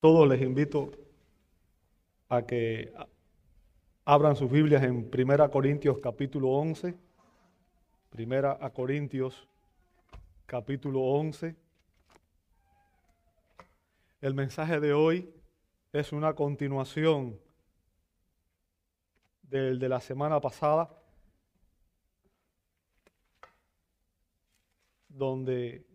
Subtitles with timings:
[0.00, 0.92] Todos les invito
[2.28, 2.94] a que
[4.04, 6.96] abran sus Biblias en 1 Corintios capítulo 11.
[8.08, 9.48] Primera a Corintios
[10.46, 11.56] capítulo 11.
[14.20, 15.34] El mensaje de hoy
[15.92, 17.36] es una continuación
[19.42, 20.96] del de la semana pasada,
[25.08, 25.87] donde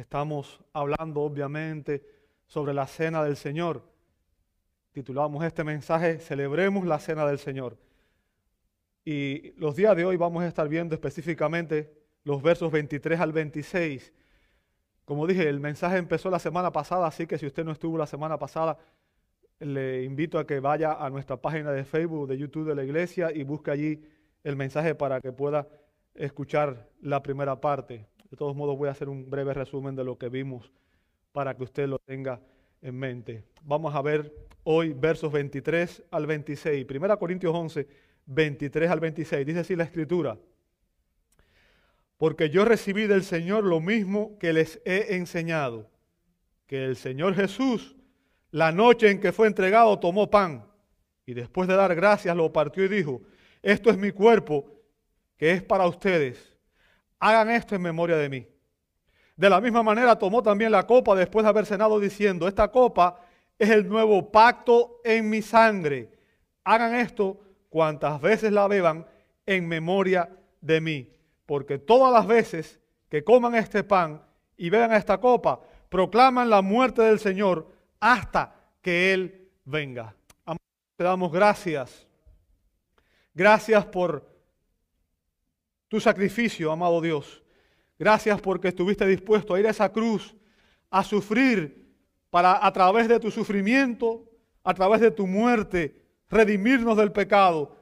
[0.00, 2.02] Estamos hablando obviamente
[2.46, 3.82] sobre la cena del Señor.
[4.92, 7.76] Titulamos este mensaje, Celebremos la cena del Señor.
[9.04, 11.92] Y los días de hoy vamos a estar viendo específicamente
[12.24, 14.14] los versos 23 al 26.
[15.04, 18.06] Como dije, el mensaje empezó la semana pasada, así que si usted no estuvo la
[18.06, 18.78] semana pasada,
[19.58, 23.32] le invito a que vaya a nuestra página de Facebook, de YouTube de la iglesia
[23.34, 24.02] y busque allí
[24.44, 25.68] el mensaje para que pueda
[26.14, 28.09] escuchar la primera parte.
[28.30, 30.70] De todos modos, voy a hacer un breve resumen de lo que vimos
[31.32, 32.40] para que usted lo tenga
[32.80, 33.44] en mente.
[33.62, 36.84] Vamos a ver hoy versos 23 al 26.
[36.84, 37.88] Primera Corintios 11,
[38.26, 39.46] 23 al 26.
[39.46, 40.38] Dice así la escritura.
[42.16, 45.90] Porque yo recibí del Señor lo mismo que les he enseñado,
[46.66, 47.96] que el Señor Jesús,
[48.52, 50.66] la noche en que fue entregado, tomó pan
[51.26, 53.22] y después de dar gracias lo partió y dijo,
[53.62, 54.70] esto es mi cuerpo
[55.36, 56.49] que es para ustedes
[57.20, 58.46] hagan esto en memoria de mí.
[59.36, 63.20] De la misma manera tomó también la copa después de haber cenado diciendo, esta copa
[63.58, 66.10] es el nuevo pacto en mi sangre.
[66.64, 69.06] Hagan esto cuantas veces la beban
[69.46, 70.28] en memoria
[70.60, 71.12] de mí.
[71.46, 74.22] Porque todas las veces que coman este pan
[74.56, 77.66] y beban esta copa, proclaman la muerte del Señor
[77.98, 80.14] hasta que Él venga.
[80.96, 82.06] Te damos gracias.
[83.34, 84.29] Gracias por
[85.90, 87.42] tu sacrificio, amado Dios.
[87.98, 90.36] Gracias porque estuviste dispuesto a ir a esa cruz,
[90.88, 91.84] a sufrir
[92.30, 94.24] para a través de tu sufrimiento,
[94.62, 97.76] a través de tu muerte, redimirnos del pecado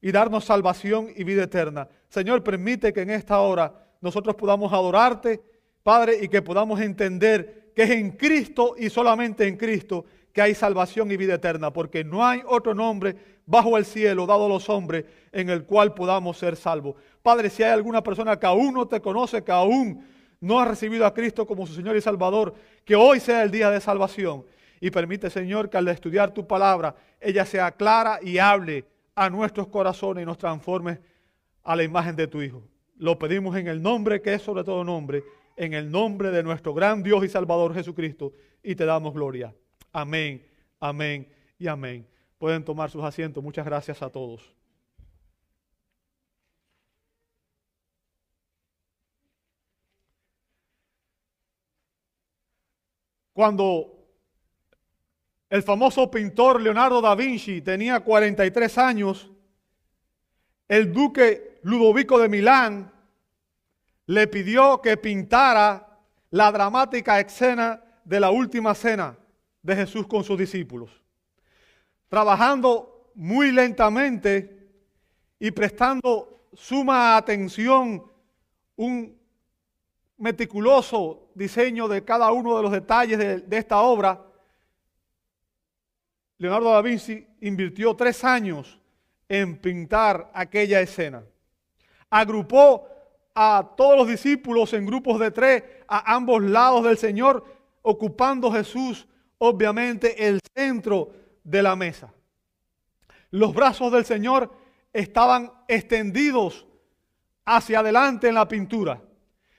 [0.00, 1.88] y darnos salvación y vida eterna.
[2.08, 5.42] Señor, permite que en esta hora nosotros podamos adorarte,
[5.82, 10.04] Padre, y que podamos entender que es en Cristo y solamente en Cristo
[10.38, 14.46] que hay salvación y vida eterna, porque no hay otro nombre bajo el cielo dado
[14.46, 16.94] a los hombres en el cual podamos ser salvos.
[17.24, 20.06] Padre, si hay alguna persona que aún no te conoce, que aún
[20.40, 22.54] no ha recibido a Cristo como su Señor y Salvador,
[22.84, 24.44] que hoy sea el día de salvación.
[24.80, 28.84] Y permite, Señor, que al estudiar tu palabra, ella sea clara y hable
[29.16, 31.00] a nuestros corazones y nos transforme
[31.64, 32.62] a la imagen de tu Hijo.
[32.94, 35.24] Lo pedimos en el nombre que es sobre todo nombre,
[35.56, 38.32] en el nombre de nuestro gran Dios y Salvador Jesucristo,
[38.62, 39.52] y te damos gloria.
[39.92, 40.46] Amén,
[40.80, 41.28] amén
[41.58, 42.06] y amén.
[42.38, 43.42] Pueden tomar sus asientos.
[43.42, 44.54] Muchas gracias a todos.
[53.32, 53.94] Cuando
[55.48, 59.30] el famoso pintor Leonardo da Vinci tenía 43 años,
[60.66, 62.92] el duque Ludovico de Milán
[64.06, 66.00] le pidió que pintara
[66.30, 69.16] la dramática escena de la última cena
[69.68, 70.90] de Jesús con sus discípulos.
[72.08, 74.66] Trabajando muy lentamente
[75.38, 78.02] y prestando suma atención,
[78.76, 79.14] un
[80.16, 84.24] meticuloso diseño de cada uno de los detalles de, esta obra,
[86.38, 88.80] Leonardo da Vinci invirtió tres años
[89.28, 91.22] en pintar aquella escena.
[92.08, 92.88] Agrupó
[93.34, 97.44] a todos los discípulos en grupos de tres a ambos lados del Señor,
[97.82, 99.06] ocupando Jesús
[99.38, 101.12] obviamente el centro
[101.44, 102.12] de la mesa.
[103.30, 104.52] Los brazos del Señor
[104.92, 106.66] estaban extendidos
[107.44, 109.00] hacia adelante en la pintura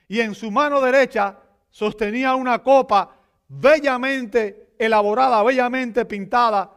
[0.07, 3.15] y en su mano derecha sostenía una copa
[3.47, 6.71] bellamente elaborada, bellamente pintada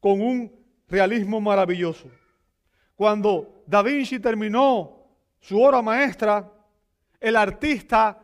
[0.00, 0.52] con un
[0.88, 2.08] realismo maravilloso.
[2.94, 5.06] Cuando Da Vinci terminó
[5.40, 6.50] su obra maestra,
[7.20, 8.18] el artista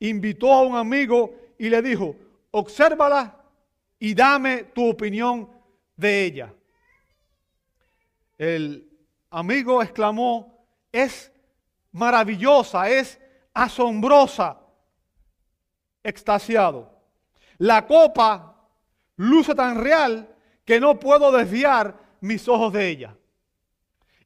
[0.00, 2.16] invitó a un amigo y le dijo,
[2.50, 3.39] obsérvala
[4.00, 5.48] y dame tu opinión
[5.94, 6.54] de ella.
[8.38, 8.90] El
[9.28, 11.30] amigo exclamó, es
[11.92, 13.20] maravillosa, es
[13.52, 14.58] asombrosa,
[16.02, 16.90] extasiado.
[17.58, 18.66] La copa
[19.16, 23.16] luce tan real que no puedo desviar mis ojos de ella.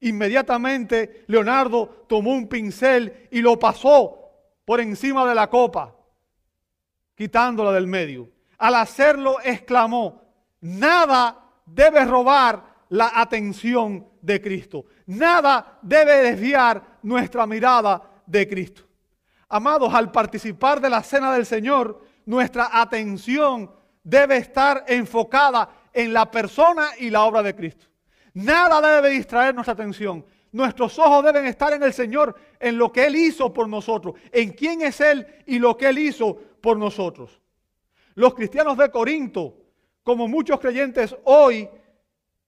[0.01, 4.21] Inmediatamente Leonardo tomó un pincel y lo pasó
[4.65, 5.97] por encima de la copa,
[7.17, 8.34] quitándola del medio.
[8.65, 10.23] Al hacerlo exclamó,
[10.63, 14.87] nada debe robar la atención de Cristo.
[15.05, 18.85] Nada debe desviar nuestra mirada de Cristo.
[19.51, 23.71] Amados, al participar de la cena del Señor, nuestra atención
[24.03, 27.85] debe estar enfocada en la persona y la obra de Cristo.
[28.33, 30.25] Nada debe distraer nuestra atención.
[30.53, 34.53] Nuestros ojos deben estar en el Señor, en lo que Él hizo por nosotros, en
[34.53, 37.44] quién es Él y lo que Él hizo por nosotros.
[38.15, 39.57] Los cristianos de Corinto,
[40.03, 41.69] como muchos creyentes hoy,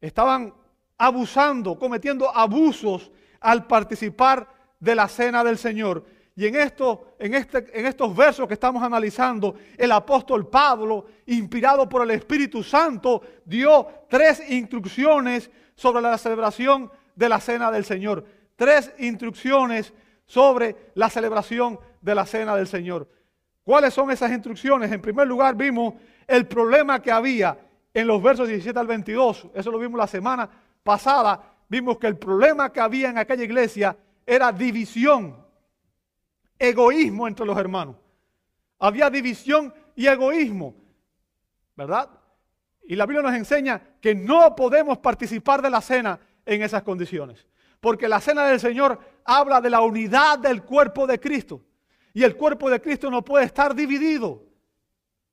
[0.01, 0.55] estaban
[0.99, 3.11] abusando, cometiendo abusos
[3.41, 4.49] al participar
[4.79, 6.05] de la cena del Señor.
[6.35, 11.89] Y en, esto, en, este, en estos versos que estamos analizando, el apóstol Pablo, inspirado
[11.89, 18.25] por el Espíritu Santo, dio tres instrucciones sobre la celebración de la cena del Señor.
[18.55, 19.95] Tres instrucciones
[20.27, 23.09] sobre la celebración de la cena del Señor.
[23.67, 24.93] ¿Cuáles son esas instrucciones?
[24.93, 27.59] En primer lugar, vimos el problema que había
[27.93, 29.49] en los versos 17 al 22.
[29.53, 30.49] Eso lo vimos la semana
[30.85, 31.43] pasada.
[31.69, 35.45] Vimos que el problema que había en aquella iglesia era división
[36.57, 37.97] egoísmo entre los hermanos.
[38.79, 40.77] Había división y egoísmo,
[41.75, 42.09] ¿verdad?
[42.85, 47.49] Y la Biblia nos enseña que no podemos participar de la cena en esas condiciones.
[47.81, 51.63] Porque la cena del Señor habla de la unidad del cuerpo de Cristo.
[52.17, 54.43] Y el cuerpo de Cristo no puede estar dividido.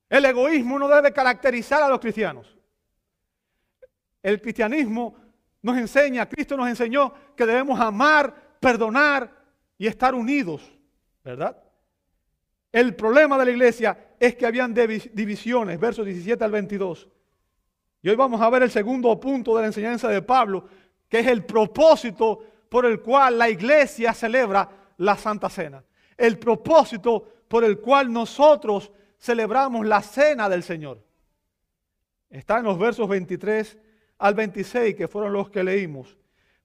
[0.10, 2.58] El egoísmo no debe caracterizar a los cristianos.
[4.22, 5.16] El cristianismo
[5.62, 9.34] nos enseña, Cristo nos enseñó que debemos amar, perdonar
[9.78, 10.62] y estar unidos
[11.24, 11.56] ¿verdad?
[12.70, 17.08] El problema de la iglesia es que habían divisiones, versos 17 al 22.
[18.02, 20.68] Y hoy vamos a ver el segundo punto de la enseñanza de Pablo,
[21.08, 25.82] que es el propósito por el cual la iglesia celebra la Santa Cena.
[26.18, 31.04] El propósito por el cual nosotros celebramos la cena del Señor.
[32.30, 33.77] Está en los versos 23
[34.18, 36.18] al 26, que fueron los que leímos.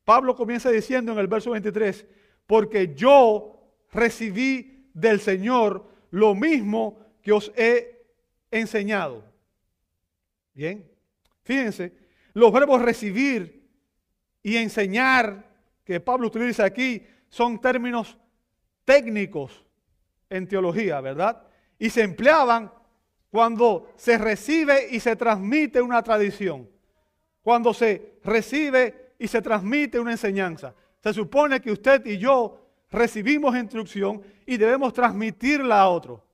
[0.05, 2.07] Pablo comienza diciendo en el verso 23,
[2.47, 3.61] porque yo
[3.93, 8.07] recibí del Señor lo mismo que os he
[8.51, 9.25] enseñado.
[10.55, 10.91] Bien,
[11.43, 11.93] fíjense,
[12.33, 13.69] los verbos recibir
[14.43, 15.45] y enseñar
[15.85, 18.17] que Pablo utiliza aquí son términos
[18.89, 19.63] técnicos
[20.31, 21.43] en teología, ¿verdad?
[21.79, 22.73] Y se empleaban
[23.31, 26.67] cuando se recibe y se transmite una tradición,
[27.43, 30.75] cuando se recibe y se transmite una enseñanza.
[31.03, 36.25] Se supone que usted y yo recibimos instrucción y debemos transmitirla a otro.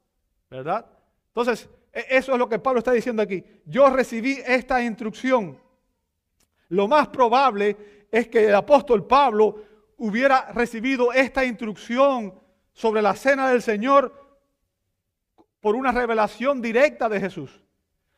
[0.48, 0.86] ¿Verdad?
[1.26, 3.42] Entonces, e, eso es lo que Pablo está diciendo aquí.
[3.66, 5.58] Yo recibí esta instrucción.
[6.68, 9.60] Lo más probable es que el apóstol Pablo
[9.96, 12.43] hubiera recibido esta instrucción
[12.74, 14.12] sobre la cena del Señor
[15.60, 17.62] por una revelación directa de Jesús.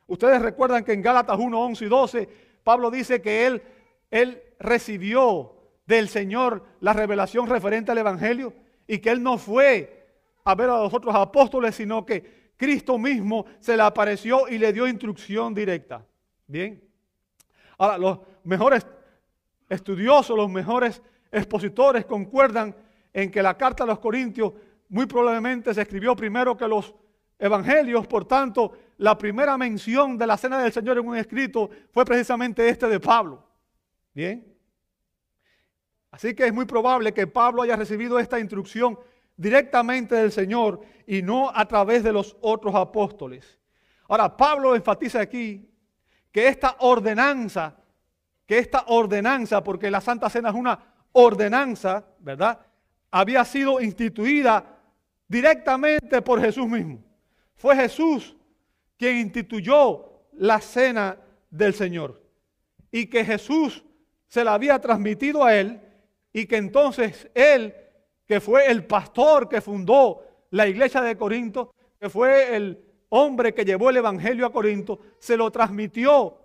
[0.07, 2.29] Ustedes recuerdan que en Gálatas 1, 11 y 12,
[2.63, 3.63] Pablo dice que él,
[4.11, 5.53] él recibió
[5.87, 8.53] del Señor la revelación referente al Evangelio
[8.85, 10.05] y que Él no fue
[10.43, 14.73] a ver a los otros apóstoles, sino que Cristo mismo se le apareció y le
[14.73, 16.05] dio instrucción directa.
[16.45, 16.83] Bien.
[17.77, 18.85] Ahora, los mejores
[19.69, 21.01] estudiosos, los mejores
[21.31, 22.75] expositores concuerdan
[23.13, 24.53] en que la carta a los Corintios
[24.89, 26.93] muy probablemente se escribió primero que los
[27.39, 32.05] evangelios, por tanto, la primera mención de la cena del Señor en un escrito fue
[32.05, 33.43] precisamente este de Pablo.
[34.13, 34.55] Bien.
[36.11, 38.97] Así que es muy probable que Pablo haya recibido esta instrucción
[39.35, 43.59] directamente del Señor y no a través de los otros apóstoles.
[44.09, 45.69] Ahora, Pablo enfatiza aquí
[46.31, 47.75] que esta ordenanza,
[48.45, 50.79] que esta ordenanza, porque la Santa Cena es una
[51.11, 52.59] ordenanza, ¿verdad?
[53.11, 54.79] Había sido instituida
[55.27, 56.99] directamente por Jesús mismo.
[57.55, 58.35] Fue Jesús
[58.97, 61.17] quien instituyó la cena
[61.49, 62.21] del Señor.
[62.91, 63.83] Y que Jesús
[64.27, 65.79] se la había transmitido a él
[66.33, 67.73] y que entonces él,
[68.25, 73.65] que fue el pastor que fundó la iglesia de Corinto, que fue el hombre que
[73.65, 76.37] llevó el evangelio a Corinto, se lo transmitió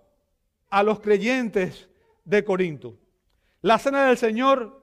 [0.69, 1.89] a los creyentes
[2.23, 2.97] de Corinto.
[3.61, 4.82] La cena del Señor,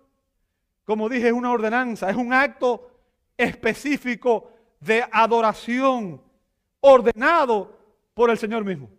[0.91, 2.91] como dije, es una ordenanza, es un acto
[3.37, 6.21] específico de adoración
[6.81, 7.79] ordenado
[8.13, 8.91] por el Señor mismo.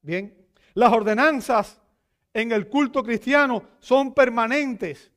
[0.00, 1.82] Bien, las ordenanzas
[2.32, 5.10] en el culto cristiano son permanentes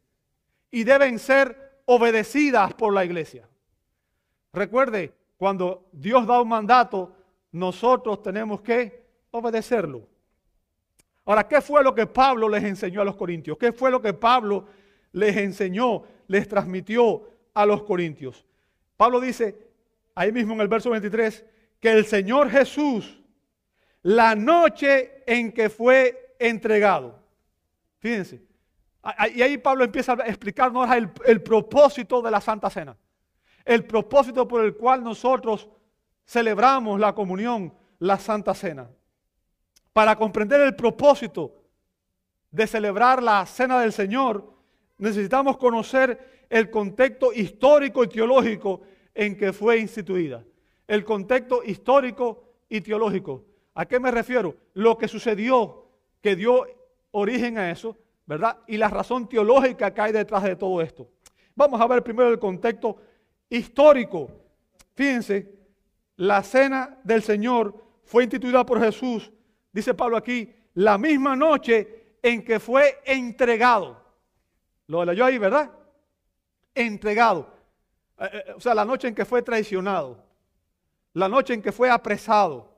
[0.72, 3.48] y deben ser obedecidas por la iglesia.
[4.52, 7.16] Recuerde, cuando Dios da un mandato,
[7.52, 10.02] nosotros tenemos que obedecerlo.
[11.26, 13.56] Ahora, ¿qué fue lo que Pablo les enseñó a los corintios?
[13.56, 14.79] ¿Qué fue lo que Pablo
[15.12, 18.46] les enseñó, les transmitió a los corintios?
[18.98, 19.58] Pablo dice,
[20.16, 21.46] ahí mismo en el verso 23,
[21.80, 23.22] que el Señor Jesús,
[24.02, 27.20] la noche en que fue entregado.
[28.00, 28.42] Fíjense.
[29.34, 32.98] Y ahí Pablo empieza a explicarnos el, el propósito de la Santa Cena.
[33.66, 35.70] el propósito por el cual nosotros
[36.26, 38.90] celebramos la comunión, la Santa Cena.
[39.94, 41.56] Para comprender el propósito
[42.52, 44.59] de celebrar la Cena del Señor,
[45.00, 48.82] necesitamos conocer el contexto histórico y teológico
[49.14, 50.44] en que fue instituida.
[50.88, 53.46] El contexto histórico y teológico.
[53.74, 54.56] ¿A qué me refiero?
[54.74, 55.88] Lo que sucedió
[56.22, 56.66] que dio
[57.12, 58.60] origen a eso, ¿verdad?
[58.68, 61.10] Y la razón teológica que hay detrás de todo esto.
[61.56, 62.98] Vamos a ver primero el contexto
[63.50, 64.30] histórico.
[64.96, 65.60] Fíjense,
[66.18, 69.32] la cena del Señor fue instituida por Jesús,
[69.72, 73.99] dice Pablo aquí, la misma noche en que fue entregado.
[74.90, 75.70] Lo leyó ahí, ¿verdad?
[76.74, 77.54] Entregado.
[78.18, 80.26] Eh, eh, o sea, la noche en que fue traicionado.
[81.14, 82.74] La noche en que fue apresado.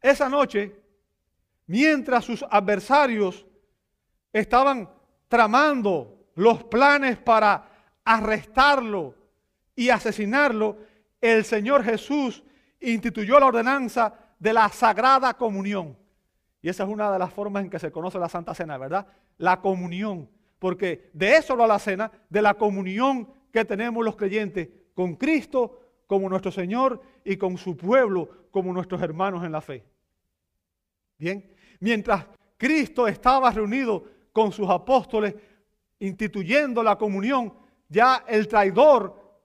[0.00, 0.80] Esa noche,
[1.66, 3.44] mientras sus adversarios
[4.32, 4.88] estaban
[5.26, 7.70] tramando los planes para
[8.04, 9.16] arrestarlo
[9.74, 10.76] y asesinarlo,
[11.20, 12.44] el Señor Jesús
[12.78, 15.98] instituyó la ordenanza de la Sagrada Comunión.
[16.62, 19.08] Y esa es una de las formas en que se conoce la Santa Cena, ¿verdad?
[19.38, 20.35] La comunión.
[20.58, 25.80] Porque de eso va la cena, de la comunión que tenemos los creyentes con Cristo
[26.06, 29.84] como nuestro Señor y con su pueblo como nuestros hermanos en la fe.
[31.18, 35.34] Bien, mientras Cristo estaba reunido con sus apóstoles
[35.98, 37.54] instituyendo la comunión,
[37.88, 39.40] ya el traidor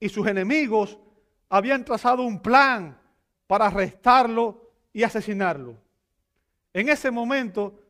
[0.00, 0.98] y sus enemigos
[1.48, 2.98] habían trazado un plan
[3.46, 5.76] para arrestarlo y asesinarlo.
[6.72, 7.80] En ese momento,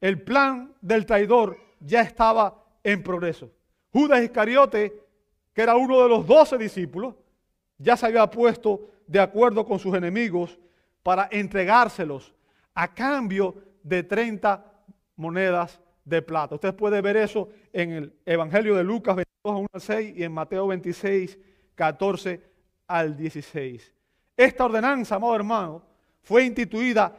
[0.00, 3.50] el plan del traidor ya estaba en progreso.
[3.92, 5.00] Judas Iscariote,
[5.52, 7.14] que era uno de los doce discípulos,
[7.78, 10.58] ya se había puesto de acuerdo con sus enemigos
[11.02, 12.34] para entregárselos
[12.74, 14.64] a cambio de 30
[15.16, 16.54] monedas de plata.
[16.54, 20.32] Usted puede ver eso en el Evangelio de Lucas 22 1 al 6 y en
[20.32, 21.38] Mateo 26,
[21.74, 22.42] 14
[22.86, 23.92] al 16.
[24.36, 25.82] Esta ordenanza, amado hermano,
[26.22, 27.14] fue instituida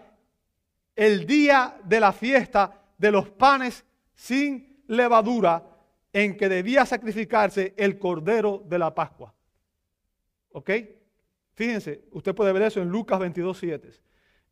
[0.96, 5.64] el día de la fiesta de los panes sin levadura
[6.12, 9.34] en que debía sacrificarse el cordero de la Pascua.
[10.52, 10.72] ¿Ok?
[11.54, 13.90] Fíjense, usted puede ver eso en Lucas 22, 7.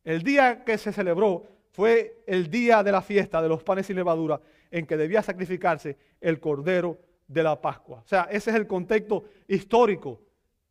[0.04, 3.96] El día que se celebró fue el día de la fiesta de los panes sin
[3.96, 4.40] levadura
[4.70, 8.02] en que debía sacrificarse el cordero de la Pascua.
[8.04, 10.22] O sea, ese es el contexto histórico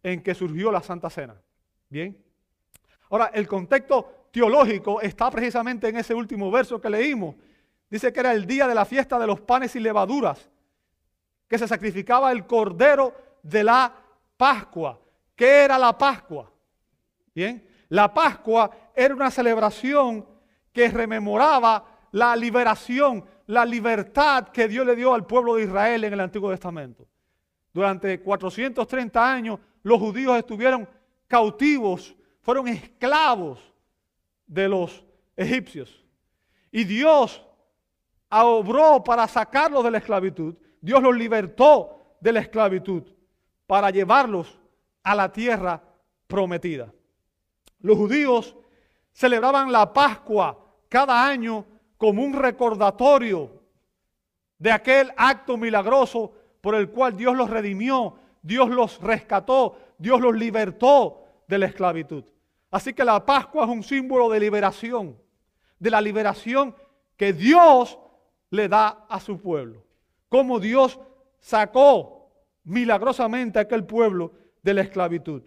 [0.02, 1.40] en que surgió la Santa Cena.
[1.88, 2.16] Bien.
[3.10, 7.36] Ahora, el contexto teológico está precisamente en ese último verso que leímos.
[7.92, 10.48] Dice que era el día de la fiesta de los panes sin levaduras,
[11.46, 13.94] que se sacrificaba el cordero de la
[14.34, 14.98] Pascua.
[15.36, 16.50] ¿Qué era la Pascua?
[17.34, 17.68] Bien.
[17.90, 20.26] La Pascua era una celebración
[20.72, 26.14] que rememoraba la liberación, la libertad que Dios le dio al pueblo de Israel en
[26.14, 27.06] el Antiguo Testamento.
[27.74, 30.88] Durante 430 años los judíos estuvieron
[31.28, 33.60] cautivos, fueron esclavos
[34.46, 35.04] de los
[35.36, 36.02] egipcios.
[36.70, 37.44] Y Dios
[38.32, 40.54] obró para sacarlos de la esclavitud.
[40.80, 43.02] Dios los libertó de la esclavitud
[43.66, 44.58] para llevarlos
[45.02, 45.82] a la tierra
[46.26, 46.92] prometida.
[47.80, 48.56] Los judíos
[49.12, 50.58] celebraban la Pascua
[50.88, 51.66] cada año
[51.98, 53.62] como un recordatorio
[54.58, 60.34] de aquel acto milagroso por el cual Dios los redimió, Dios los rescató, Dios los
[60.34, 62.24] libertó de la esclavitud.
[62.70, 65.18] Así que la Pascua es un símbolo de liberación,
[65.78, 66.74] de la liberación
[67.16, 67.98] que Dios
[68.52, 69.82] le da a su pueblo.
[70.28, 71.00] Como Dios
[71.40, 72.30] sacó
[72.64, 74.32] milagrosamente a aquel pueblo
[74.62, 75.42] de la esclavitud.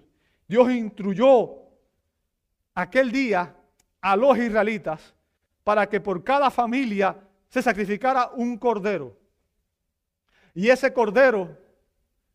[0.47, 1.51] Dios instruyó
[2.73, 3.55] aquel día
[4.01, 5.13] a los israelitas
[5.63, 7.15] para que por cada familia
[7.47, 9.15] se sacrificara un cordero.
[10.55, 11.55] Y ese cordero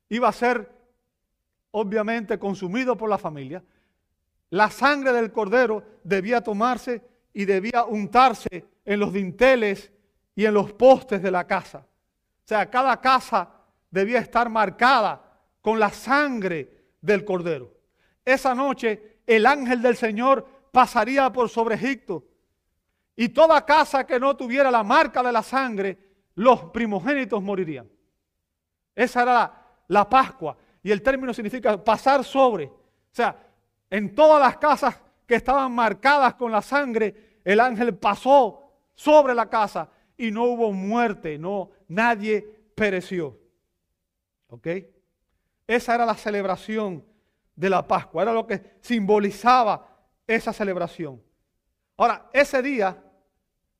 [0.08, 0.70] iba a ser
[1.72, 3.62] obviamente consumido por la familia.
[4.50, 9.92] La sangre del cordero debía tomarse y debía untarse en los dinteles
[10.34, 11.78] y en los postes de la casa.
[11.78, 13.48] O sea, cada casa
[13.90, 15.22] debía estar marcada
[15.60, 17.72] con la sangre del cordero.
[18.24, 22.24] Esa noche el ángel del Señor pasaría por sobre Egipto.
[23.16, 25.98] Y toda casa que no tuviera la marca de la sangre,
[26.34, 27.88] los primogénitos morirían.
[28.94, 30.56] Esa era la, Pascua.
[30.82, 32.66] Y el término significa pasar sobre.
[32.66, 33.36] O sea,
[33.88, 39.48] en todas las casas que estaban marcadas con la sangre, el ángel pasó sobre la
[39.48, 39.88] casa
[40.20, 42.42] y no hubo muerte, no, nadie
[42.74, 43.38] pereció.
[44.48, 44.66] ¿Ok?
[45.66, 47.02] Esa era la celebración
[47.56, 49.86] de la Pascua, era lo que simbolizaba
[50.26, 51.22] esa celebración.
[51.96, 53.02] Ahora, ese día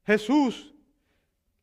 [0.07, 0.75] Jesús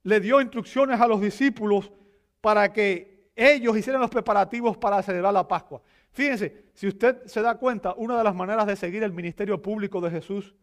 [0.03, 1.91] le dio instrucciones a los discípulos
[2.39, 5.81] para que ellos hicieron los preparativos para celebrar la Pascua.
[6.11, 9.99] Fíjense, si usted se da cuenta, una de las maneras de seguir el ministerio público
[10.01, 10.53] de Jesús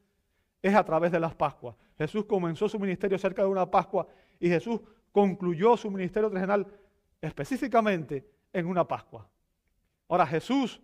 [0.62, 1.74] es a través de las Pascuas.
[1.96, 4.06] Jesús comenzó su ministerio cerca de una Pascua
[4.40, 4.80] y Jesús
[5.12, 6.66] concluyó su ministerio terrenal
[7.20, 9.28] específicamente en una Pascua.
[10.08, 10.80] Ahora Jesús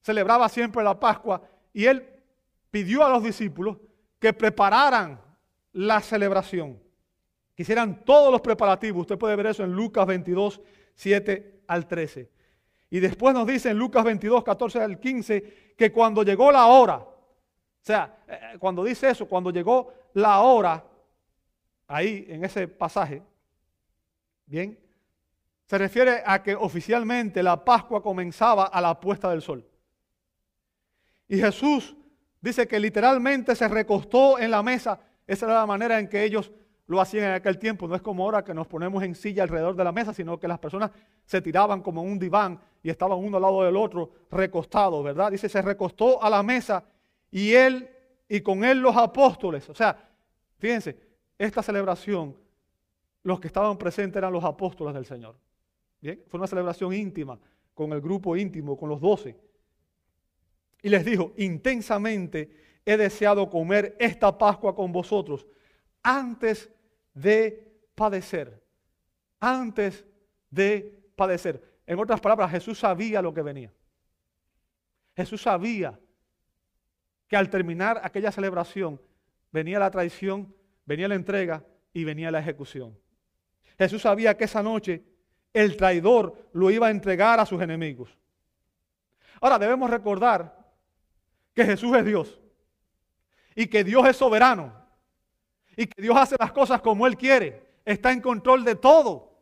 [0.00, 1.42] celebraba siempre la Pascua
[1.72, 2.06] y él
[2.70, 3.78] pidió a los discípulos
[4.18, 5.20] que prepararan
[5.72, 6.78] la celebración,
[7.54, 9.02] que hicieran todos los preparativos.
[9.02, 10.60] Usted puede ver eso en Lucas 22,
[10.94, 12.30] 7 al 13.
[12.90, 16.98] Y después nos dice en Lucas 22, 14 al 15, que cuando llegó la hora,
[16.98, 20.84] o sea, eh, cuando dice eso, cuando llegó la hora,
[21.86, 23.22] ahí en ese pasaje,
[24.46, 24.78] bien,
[25.66, 29.66] se refiere a que oficialmente la Pascua comenzaba a la puesta del sol.
[31.28, 31.96] Y Jesús
[32.42, 35.00] dice que literalmente se recostó en la mesa.
[35.26, 36.52] Esa era la manera en que ellos
[36.86, 37.88] lo hacían en aquel tiempo.
[37.88, 40.46] No es como ahora que nos ponemos en silla alrededor de la mesa, sino que
[40.46, 40.90] las personas
[41.24, 45.30] se tiraban como un diván y estaban uno al lado del otro recostados, ¿verdad?
[45.30, 46.84] Dice, se recostó a la mesa
[47.30, 47.88] y él
[48.32, 49.68] y con él los apóstoles.
[49.68, 49.94] O sea,
[50.58, 50.98] fíjense,
[51.36, 52.34] esta celebración,
[53.22, 55.36] los que estaban presentes eran los apóstoles del Señor.
[56.00, 57.38] Bien, fue una celebración íntima,
[57.74, 59.36] con el grupo íntimo, con los doce.
[60.80, 65.46] Y les dijo, intensamente he deseado comer esta Pascua con vosotros
[66.02, 66.70] antes
[67.12, 68.62] de padecer.
[69.40, 70.06] Antes
[70.48, 71.62] de padecer.
[71.86, 73.70] En otras palabras, Jesús sabía lo que venía.
[75.14, 76.00] Jesús sabía
[77.32, 79.00] que al terminar aquella celebración
[79.52, 82.94] venía la traición, venía la entrega y venía la ejecución.
[83.78, 85.02] Jesús sabía que esa noche
[85.54, 88.18] el traidor lo iba a entregar a sus enemigos.
[89.40, 90.62] Ahora debemos recordar
[91.54, 92.38] que Jesús es Dios
[93.54, 94.70] y que Dios es soberano
[95.74, 99.40] y que Dios hace las cosas como Él quiere, está en control de todo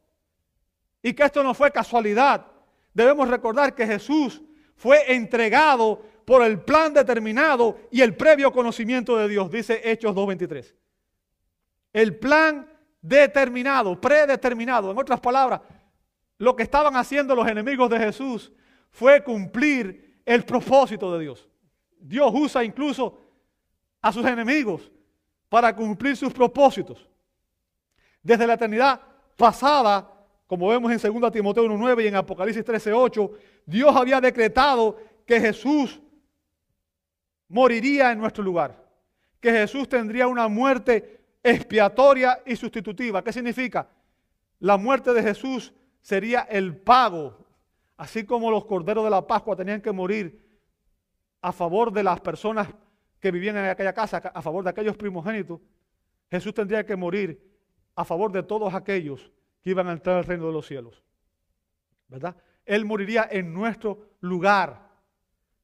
[1.03, 2.47] y que esto no fue casualidad.
[2.95, 4.41] Debemos recordar que Jesús
[4.77, 10.77] fue entregado por el plan determinado y el previo conocimiento de Dios, dice Hechos 2.23.
[11.93, 12.71] El plan
[13.03, 14.93] determinado, predeterminado.
[14.93, 15.61] En otras palabras,
[16.39, 18.53] lo que estaban haciendo los enemigos de Jesús
[18.93, 21.49] fue cumplir el propósito de Dios.
[21.99, 23.21] Dios usa incluso
[24.01, 24.89] a sus enemigos
[25.49, 27.09] para cumplir sus propósitos.
[28.23, 29.01] Desde la eternidad
[29.37, 30.09] pasada,
[30.47, 33.33] como vemos en 2 Timoteo 1.9 y en Apocalipsis 13.8,
[33.67, 36.01] Dios había decretado que Jesús
[37.51, 38.83] moriría en nuestro lugar,
[39.41, 43.23] que Jesús tendría una muerte expiatoria y sustitutiva.
[43.23, 43.89] ¿Qué significa?
[44.61, 47.47] La muerte de Jesús sería el pago,
[47.97, 50.43] así como los corderos de la Pascua tenían que morir
[51.43, 52.69] a favor de las personas
[53.19, 55.61] que vivían en aquella casa, a favor de aquellos primogénitos,
[56.31, 57.51] Jesús tendría que morir
[57.97, 59.31] a favor de todos aquellos
[59.63, 61.03] que iban a entrar al reino de los cielos.
[62.09, 62.37] ¿Verdad?
[62.65, 64.90] Él moriría en nuestro lugar,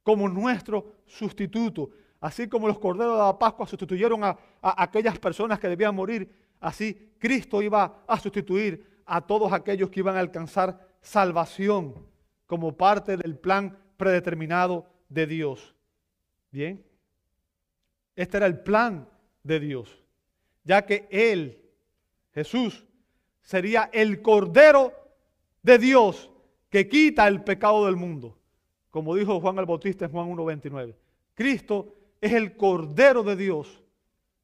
[0.06, 1.90] como nuestro sustituto.
[2.20, 6.30] Así como los corderos de la Pascua sustituyeron a, a aquellas personas que debían morir,
[6.60, 12.06] así Cristo iba a sustituir a todos aquellos que iban a alcanzar salvación
[12.46, 15.74] como parte del plan predeterminado de Dios.
[16.52, 16.86] Bien,
[18.14, 19.08] este era el plan
[19.42, 20.04] de Dios,
[20.62, 21.60] ya que Él,
[22.32, 22.86] Jesús,
[23.42, 24.92] sería el Cordero
[25.64, 26.30] de Dios
[26.70, 28.38] que quita el pecado del mundo,
[28.96, 30.94] como dijo Juan el Bautista en Juan 1.29.
[31.34, 33.84] Cristo es el Cordero de Dios,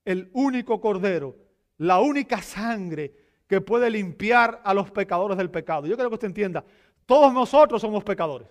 [0.05, 1.35] el único Cordero,
[1.79, 3.15] la única sangre
[3.47, 5.87] que puede limpiar a los pecadores del pecado.
[5.87, 6.63] Yo creo que usted entienda,
[7.07, 8.47] todos nosotros somos pecadores.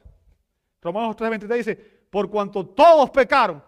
[0.82, 1.76] Romanos 3.23 dice,
[2.10, 3.64] por cuanto todos pecaron,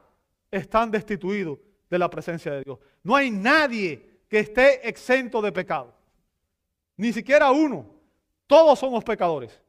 [0.49, 2.79] están destituidos de la presencia de Dios.
[3.03, 5.93] No hay nadie que esté exento de pecado.
[6.97, 7.85] Ni siquiera uno.
[8.47, 9.61] Todos somos pecadores.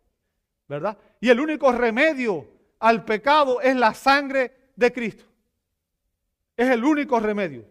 [0.67, 0.97] ¿Verdad?
[1.21, 2.54] Y el único remedio
[2.85, 5.25] al pecado es la sangre de Cristo.
[6.55, 7.65] Es el único remedio.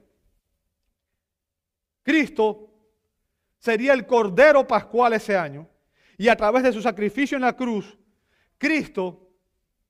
[2.02, 2.68] Cristo
[3.60, 5.70] sería el Cordero Pascual ese año.
[6.18, 7.96] Y a través de su sacrificio en la cruz,
[8.58, 9.30] Cristo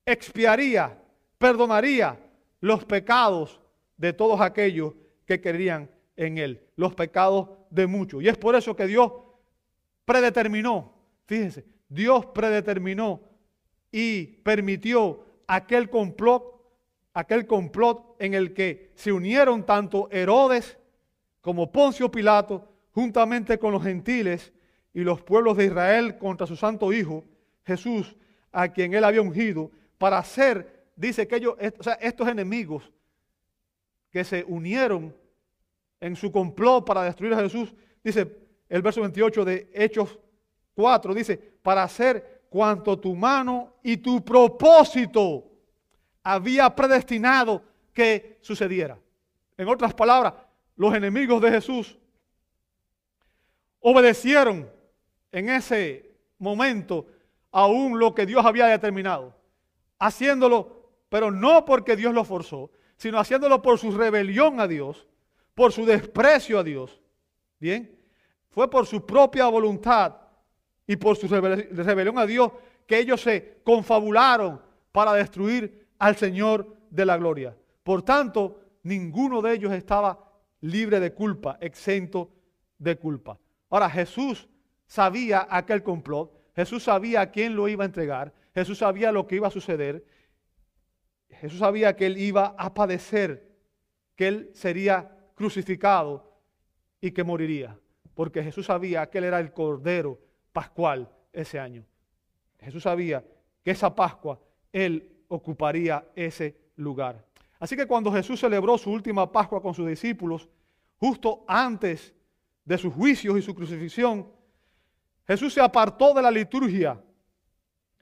[0.06, 1.00] expiaría
[1.38, 2.20] perdonaría
[2.60, 3.62] los pecados
[3.96, 4.94] de todos aquellos
[5.26, 8.22] que querían en Él, los pecados de muchos.
[8.22, 9.14] Y es por eso que Dios
[10.04, 10.94] predeterminó,
[11.26, 13.33] fíjense, Dios predeterminó
[13.94, 16.44] y permitió aquel complot,
[17.14, 20.80] aquel complot en el que se unieron tanto Herodes
[21.42, 24.52] como Poncio Pilato, juntamente con los gentiles
[24.96, 27.24] y los pueblos de Israel contra su santo Hijo,
[27.66, 28.16] Jesús,
[28.52, 32.92] a quien él había ungido, para hacer dice que ellos, o sea, estos enemigos
[34.10, 35.16] que se unieron
[36.00, 38.38] en su complot para destruir a Jesús, dice
[38.70, 40.20] el verso 28 de Hechos
[40.74, 45.44] 4, dice, para hacer cuanto tu mano y tu propósito
[46.22, 48.96] había predestinado que sucediera.
[49.58, 50.36] En otras palabras,
[50.76, 51.98] los enemigos de Jesús
[53.80, 54.70] obedecieron
[55.32, 57.08] en ese momento
[57.52, 59.36] aún lo que Dios había determinado,
[59.98, 65.08] haciéndolo, pero no porque Dios lo forzó, sino haciéndolo por su rebelión a Dios,
[65.56, 67.02] por su desprecio a Dios.
[67.60, 67.98] Bien,
[68.52, 70.23] fue por su propia voluntad
[70.88, 72.52] y por su rebelión a Dios
[72.86, 77.56] que ellos se confabularon para destruir al Señor de la gloria.
[77.84, 82.32] Por tanto, ninguno de ellos estaba libre de culpa, exento
[82.78, 83.40] de culpa.
[83.70, 84.48] Ahora, Jesús
[84.86, 89.38] sabía aquel complot, Jesús sabía a quién lo iba a entregar, Jesús sabía lo que
[89.38, 90.06] iba a suceder,
[91.30, 93.52] Jesús sabía que él iba a padecer,
[94.16, 96.32] que él sería crucificado
[97.02, 97.78] y que moriría,
[98.14, 100.20] porque Jesús sabía que él era el Cordero
[100.54, 101.84] Pascual ese año.
[102.60, 103.24] Jesús sabía
[103.64, 104.40] que esa Pascua
[104.72, 107.26] él ocuparía ese lugar.
[107.60, 110.48] Así que cuando Jesús celebró su última Pascua con sus discípulos,
[110.98, 112.14] justo antes
[112.64, 114.28] de sus juicios y su crucifixión,
[115.26, 117.02] Jesús se apartó de la liturgia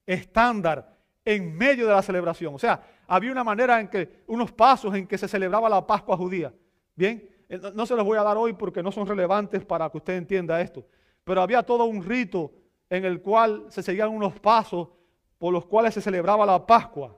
[0.05, 2.55] estándar en medio de la celebración.
[2.55, 6.17] O sea, había una manera en que, unos pasos en que se celebraba la Pascua
[6.17, 6.53] judía.
[6.95, 9.97] Bien, eh, no se los voy a dar hoy porque no son relevantes para que
[9.97, 10.85] usted entienda esto.
[11.23, 12.51] Pero había todo un rito
[12.89, 14.89] en el cual se seguían unos pasos
[15.37, 17.17] por los cuales se celebraba la Pascua.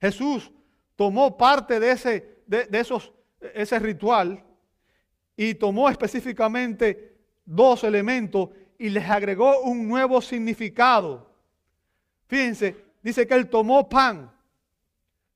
[0.00, 0.50] Jesús
[0.96, 3.12] tomó parte de ese, de, esos,
[3.54, 4.44] ese ritual
[5.36, 11.30] y tomó específicamente dos elementos y les agregó un nuevo significado.
[12.26, 14.32] Fíjense, dice que él tomó pan,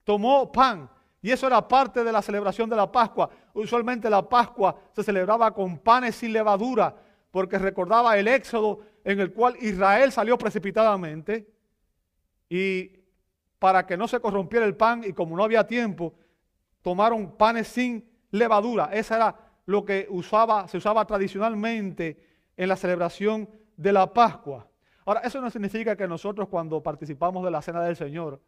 [0.03, 0.91] tomó pan,
[1.23, 3.31] y eso era parte de la celebración de la Pascua.
[3.55, 6.95] Usualmente la Pascua se celebraba con panes sin levadura,
[7.37, 11.47] porque recordaba el éxodo en el cual Israel salió precipitadamente
[12.49, 12.93] y
[13.59, 16.15] para que no se corrompiera el pan y como no había tiempo,
[16.81, 18.89] tomaron panes sin levadura.
[18.91, 22.25] Esa era lo que usaba, se usaba tradicionalmente
[22.57, 24.67] en la celebración de la Pascua.
[25.05, 28.41] Ahora, eso no significa que nosotros cuando participamos de la cena del Señor,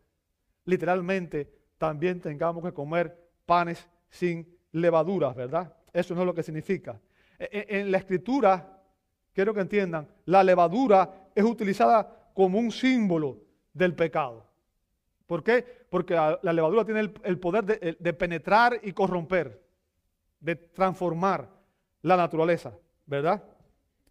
[0.64, 5.74] literalmente también tengamos que comer panes sin levaduras, ¿verdad?
[5.92, 6.98] Eso no es lo que significa.
[7.38, 8.77] E, e, en la escritura,
[9.38, 13.38] quiero que entiendan, la levadura es utilizada como un símbolo
[13.72, 14.44] del pecado.
[15.28, 15.64] ¿Por qué?
[15.88, 19.62] Porque la levadura tiene el, poder de penetrar y corromper
[20.40, 21.48] de transformar
[22.02, 23.40] la naturaleza, ¿verdad?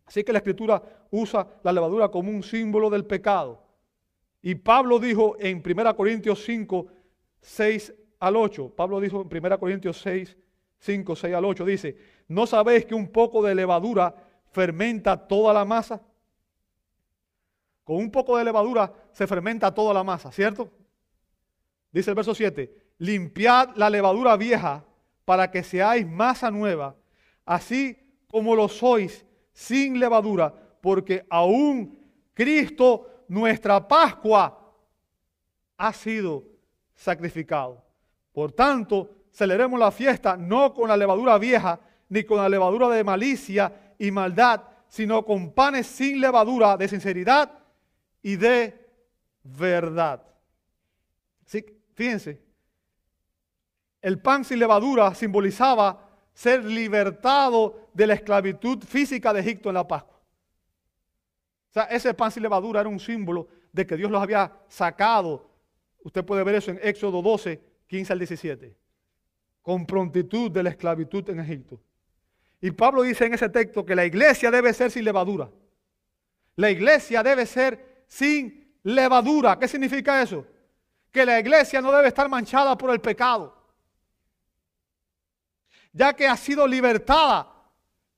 [0.06, 3.62] Así que la escritura usa la levadura como un símbolo del pecado.
[4.42, 6.88] Y Pablo dijo en 1 Corintios 5,
[7.42, 10.38] 6 al 8, Pablo dijo en 1 Corintios 6,
[10.80, 11.98] 5, 6 al 8, dice,
[12.30, 16.02] ¿no sabéis que un poco de levadura fermenta toda la masa?
[17.84, 20.70] Con un poco de levadura se fermenta toda la masa, ¿cierto?
[21.92, 24.84] Dice el verso 7, limpiad la levadura vieja
[25.24, 26.96] para que seáis masa nueva,
[27.46, 31.98] así como lo sois sin levadura, porque aún
[32.34, 34.74] Cristo, nuestra Pascua,
[35.78, 36.44] ha sido
[36.94, 37.84] sacrificado.
[38.32, 41.80] Por tanto, celebremos la fiesta no con la levadura vieja,
[42.10, 47.52] ni con la levadura de malicia y maldad, sino con panes sin levadura de sinceridad
[48.22, 48.88] y de
[49.44, 50.24] verdad.
[51.46, 52.42] Así, fíjense,
[54.02, 59.88] el pan sin levadura simbolizaba ser libertado de la esclavitud física de Egipto en la
[59.88, 60.18] Pascua.
[61.70, 65.50] O sea, ese pan sin levadura era un símbolo de que Dios los había sacado.
[66.04, 68.78] Usted puede ver eso en Éxodo 12, 15 al 17.
[69.62, 71.80] Con prontitud de la esclavitud en Egipto.
[72.62, 75.50] Y Pablo dice en ese texto que la iglesia debe ser sin levadura.
[76.56, 79.60] La iglesia debe ser sin levadura.
[79.60, 80.46] ¿Qué significa eso?
[81.12, 83.58] Que la iglesia no debe estar manchada por el pecado
[85.98, 87.52] ya que ha sido libertada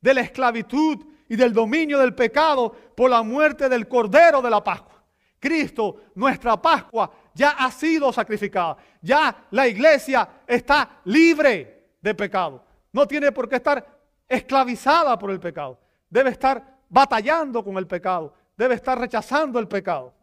[0.02, 0.98] de la esclavitud
[1.30, 5.02] y del dominio del pecado por la muerte del Cordero de la Pascua.
[5.40, 8.76] Cristo, nuestra Pascua, ya ha sido sacrificada.
[9.02, 12.66] Ya la iglesia está libre de pecado.
[12.92, 13.99] No tiene por qué estar
[14.30, 15.80] esclavizada por el pecado.
[16.10, 18.34] Debe estar batallando con el pecado.
[18.56, 20.14] Debe estar rechazando el pecado.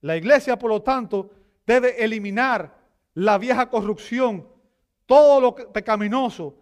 [0.00, 1.30] La iglesia, por lo tanto,
[1.66, 2.74] debe eliminar
[3.14, 4.48] la vieja corrupción,
[5.04, 6.54] todo lo pecaminoso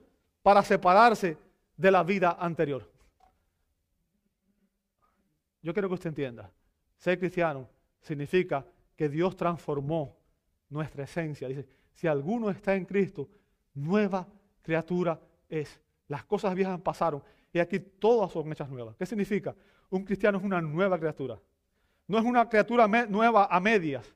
[0.43, 1.39] para separarse
[1.77, 2.91] de la vida anterior.
[5.63, 6.51] Yo quiero que usted entienda,
[6.97, 7.69] ser cristiano
[8.01, 8.65] significa
[8.97, 10.17] que Dios transformó
[10.69, 11.49] nuestra esencia.
[11.49, 13.29] Dice, si alguno está en Cristo,
[13.75, 14.27] nueva
[14.63, 15.81] criatura es.
[16.09, 18.97] Las cosas viejas pasaron y aquí todas son hechas nuevas.
[18.97, 19.55] ¿Qué significa?
[19.91, 21.39] Un cristiano es una nueva criatura.
[22.07, 24.15] no es una criatura nueva a medias,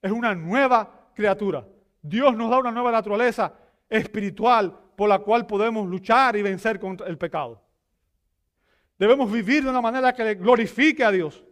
[0.00, 1.66] es una nueva criatura.
[2.00, 3.52] Dios nos da una nueva naturaleza
[3.88, 7.62] espiritual por la cual podemos luchar y vencer contra el pecado.
[8.98, 11.44] Debemos vivir de una manera que le glorifique a Dios,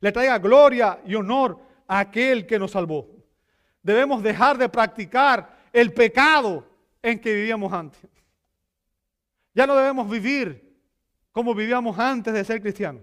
[0.00, 3.08] le traiga gloria y honor a aquel que nos salvó.
[3.82, 6.66] Debemos dejar de practicar el pecado
[7.02, 8.00] en que vivíamos antes.
[9.54, 10.78] Ya no debemos vivir
[11.32, 13.02] como vivíamos antes de ser cristianos.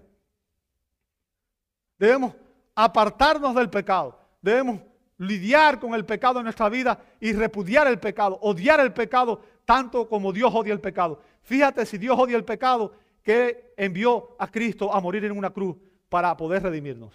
[1.98, 2.34] Debemos
[2.74, 4.18] apartarnos del pecado.
[4.40, 4.80] Debemos
[5.18, 10.08] lidiar con el pecado en nuestra vida y repudiar el pecado, odiar el pecado tanto
[10.08, 11.20] como Dios odia el pecado.
[11.42, 15.76] Fíjate si Dios odia el pecado que envió a Cristo a morir en una cruz
[16.08, 17.12] para poder redimirnos.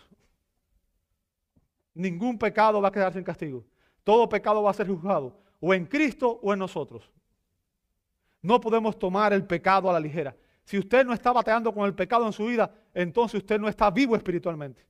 [1.93, 3.63] Ningún pecado va a quedar sin castigo.
[4.03, 7.09] Todo pecado va a ser juzgado, o en Cristo o en nosotros.
[8.43, 10.35] No podemos tomar el pecado a la ligera.
[10.65, 13.89] Si usted no está bateando con el pecado en su vida, entonces usted no está
[13.89, 14.85] vivo espiritualmente.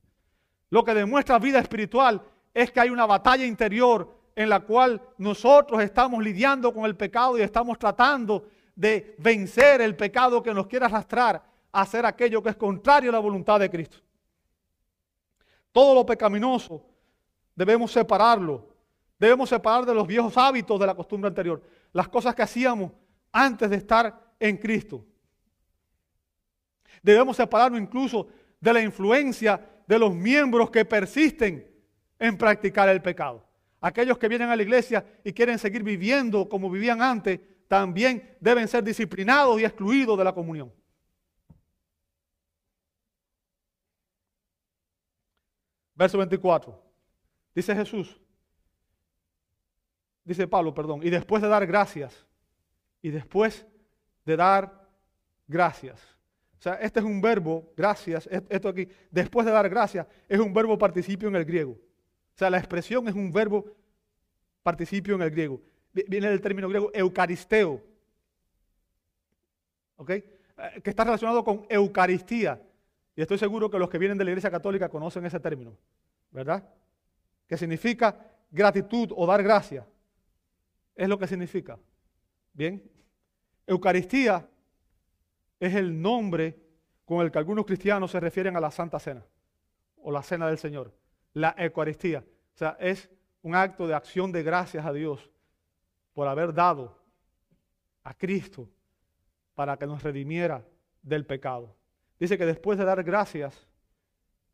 [0.70, 2.20] Lo que demuestra vida espiritual
[2.52, 7.38] es que hay una batalla interior en la cual nosotros estamos lidiando con el pecado
[7.38, 12.50] y estamos tratando de vencer el pecado que nos quiere arrastrar a hacer aquello que
[12.50, 13.98] es contrario a la voluntad de Cristo.
[15.70, 16.84] Todo lo pecaminoso
[17.54, 18.68] debemos separarlo.
[19.18, 21.62] Debemos separar de los viejos hábitos de la costumbre anterior.
[21.92, 22.90] Las cosas que hacíamos
[23.34, 25.04] antes de estar en Cristo.
[27.02, 28.28] Debemos separarnos incluso
[28.60, 31.68] de la influencia de los miembros que persisten
[32.18, 33.44] en practicar el pecado.
[33.80, 38.68] Aquellos que vienen a la iglesia y quieren seguir viviendo como vivían antes, también deben
[38.68, 40.72] ser disciplinados y excluidos de la comunión.
[45.94, 46.82] Verso 24.
[47.54, 48.16] Dice Jesús,
[50.24, 52.26] dice Pablo, perdón, y después de dar gracias,
[53.04, 53.66] y después
[54.24, 54.88] de dar
[55.46, 56.00] gracias.
[56.58, 60.54] O sea, este es un verbo, gracias, esto aquí, después de dar gracias, es un
[60.54, 61.72] verbo participio en el griego.
[61.72, 63.66] O sea, la expresión es un verbo
[64.62, 65.60] participio en el griego.
[65.92, 67.82] Viene del término griego eucaristeo.
[69.96, 70.08] ¿Ok?
[70.08, 70.24] Eh,
[70.82, 72.58] que está relacionado con Eucaristía.
[73.14, 75.76] Y estoy seguro que los que vienen de la Iglesia Católica conocen ese término.
[76.30, 76.66] ¿Verdad?
[77.46, 78.18] Que significa
[78.50, 79.86] gratitud o dar gracia.
[80.94, 81.78] Es lo que significa.
[82.54, 82.93] Bien.
[83.66, 84.48] Eucaristía
[85.58, 86.58] es el nombre
[87.04, 89.24] con el que algunos cristianos se refieren a la Santa Cena
[89.96, 90.94] o la Cena del Señor.
[91.32, 92.24] La Eucaristía.
[92.54, 93.10] O sea, es
[93.42, 95.30] un acto de acción de gracias a Dios
[96.12, 96.98] por haber dado
[98.02, 98.68] a Cristo
[99.54, 100.66] para que nos redimiera
[101.02, 101.76] del pecado.
[102.18, 103.66] Dice que después de dar gracias,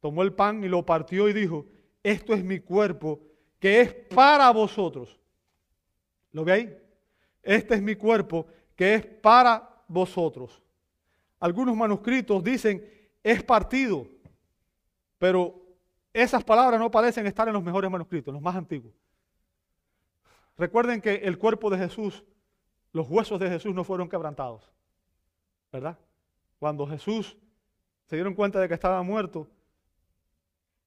[0.00, 1.66] tomó el pan y lo partió y dijo,
[2.02, 3.20] esto es mi cuerpo
[3.58, 5.20] que es para vosotros.
[6.32, 6.78] ¿Lo ve ahí?
[7.42, 8.46] Este es mi cuerpo
[8.80, 10.62] que es para vosotros.
[11.38, 12.82] Algunos manuscritos dicen
[13.22, 14.08] es partido,
[15.18, 15.60] pero
[16.14, 18.94] esas palabras no parecen estar en los mejores manuscritos, los más antiguos.
[20.56, 22.24] Recuerden que el cuerpo de Jesús,
[22.94, 24.72] los huesos de Jesús no fueron quebrantados,
[25.70, 25.98] ¿verdad?
[26.58, 27.36] Cuando Jesús
[28.06, 29.46] se dieron cuenta de que estaba muerto,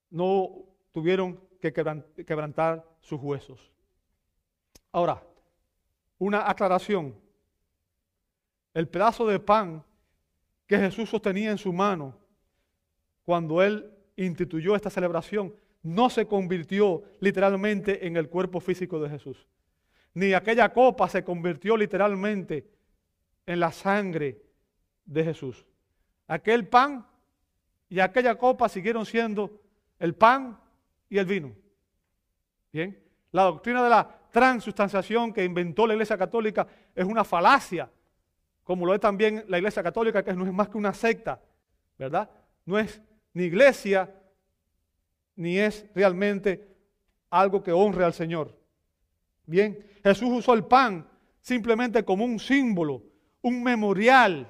[0.09, 3.71] no tuvieron que quebrantar sus huesos.
[4.91, 5.21] Ahora,
[6.17, 7.21] una aclaración.
[8.73, 9.83] El pedazo de pan
[10.67, 12.17] que Jesús sostenía en su mano
[13.23, 19.47] cuando él instituyó esta celebración no se convirtió literalmente en el cuerpo físico de Jesús.
[20.13, 22.69] Ni aquella copa se convirtió literalmente
[23.45, 24.41] en la sangre
[25.05, 25.65] de Jesús.
[26.27, 27.05] Aquel pan
[27.89, 29.61] y aquella copa siguieron siendo
[29.99, 30.59] el pan
[31.09, 31.53] y el vino.
[32.71, 32.97] Bien,
[33.31, 37.89] la doctrina de la transustanciación que inventó la Iglesia Católica es una falacia,
[38.63, 41.41] como lo es también la Iglesia Católica, que no es más que una secta,
[41.97, 42.29] ¿verdad?
[42.65, 43.01] No es
[43.33, 44.13] ni iglesia,
[45.35, 46.67] ni es realmente
[47.29, 48.55] algo que honre al Señor.
[49.45, 51.07] Bien, Jesús usó el pan
[51.41, 53.03] simplemente como un símbolo,
[53.41, 54.47] un memorial,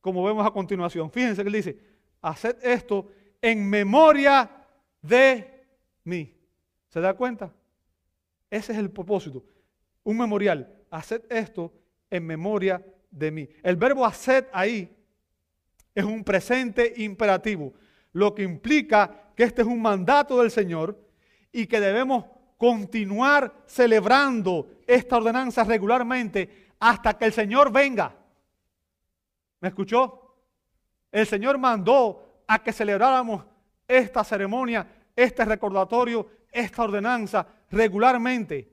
[0.00, 1.10] como vemos a continuación.
[1.10, 1.78] Fíjense que él dice,
[2.20, 4.50] haced esto en memoria
[5.00, 5.64] de
[6.04, 6.34] mí.
[6.88, 7.52] ¿Se da cuenta?
[8.50, 9.44] Ese es el propósito.
[10.04, 10.74] Un memorial.
[10.90, 11.72] Haced esto
[12.10, 13.48] en memoria de mí.
[13.62, 14.94] El verbo haced ahí
[15.94, 17.74] es un presente imperativo,
[18.12, 20.98] lo que implica que este es un mandato del Señor
[21.52, 22.24] y que debemos
[22.56, 28.14] continuar celebrando esta ordenanza regularmente hasta que el Señor venga.
[29.60, 30.36] ¿Me escuchó?
[31.10, 33.44] El Señor mandó a que celebráramos
[33.86, 38.72] esta ceremonia, este recordatorio, esta ordenanza regularmente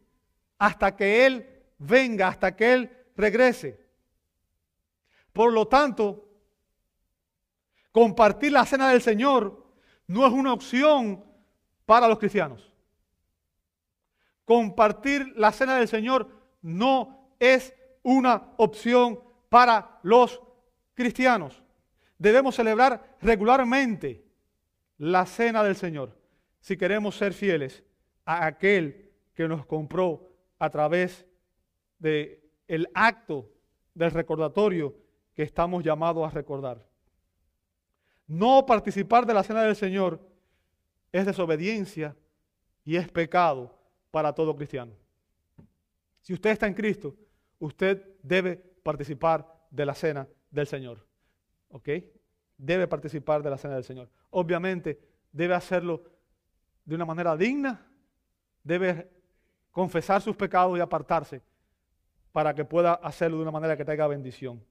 [0.57, 3.84] hasta que Él venga, hasta que Él regrese.
[5.35, 6.29] Por lo tanto,
[7.91, 9.65] compartir la cena del Señor
[10.07, 11.25] no es una opción
[11.85, 12.71] para los cristianos.
[14.45, 16.29] Compartir la cena del Señor
[16.61, 19.19] no es una opción
[19.49, 20.41] para los
[20.93, 21.61] cristianos.
[22.17, 24.23] Debemos celebrar regularmente
[24.99, 26.17] la cena del Señor
[26.61, 27.83] si queremos ser fieles
[28.23, 31.25] a aquel que nos compró a través
[31.99, 33.51] del el acto
[33.93, 35.03] del recordatorio
[35.35, 36.83] que estamos llamados a recordar.
[38.25, 40.19] No participar de la cena del Señor
[41.11, 42.15] es desobediencia
[42.83, 43.77] y es pecado
[44.09, 44.93] para todo cristiano.
[46.21, 47.15] Si usted está en Cristo,
[47.59, 51.05] usted debe participar de la cena del Señor.
[51.69, 51.89] ¿Ok?
[52.57, 54.09] Debe participar de la cena del Señor.
[54.31, 54.99] Obviamente,
[55.31, 56.03] debe hacerlo
[56.85, 57.85] de una manera digna,
[58.63, 59.11] debe
[59.71, 61.43] confesar sus pecados y apartarse
[62.31, 64.63] para que pueda hacerlo de una manera que tenga bendición.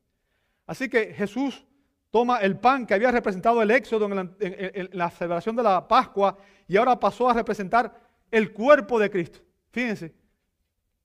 [0.66, 1.64] Así que Jesús
[2.10, 6.76] toma el pan que había representado el éxodo en la, celebración de la Pascua y
[6.76, 8.00] ahora pasó a representar
[8.30, 9.40] el cuerpo de Cristo.
[9.72, 10.14] Fíjense,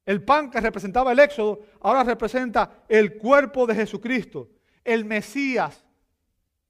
[0.05, 4.49] el pan que representaba el éxodo ahora representa el cuerpo de Jesucristo,
[4.83, 5.83] el Mesías,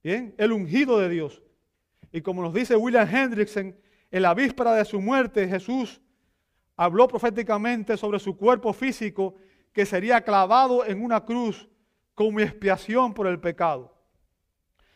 [0.01, 0.33] ¿bien?
[0.37, 1.43] el ungido de Dios.
[2.11, 3.75] Y como nos dice William Hendrickson,
[4.09, 6.01] en la víspera de su muerte Jesús
[6.75, 9.35] habló proféticamente sobre su cuerpo físico
[9.73, 11.67] que sería clavado en una cruz
[12.19, 13.95] como expiación por el pecado.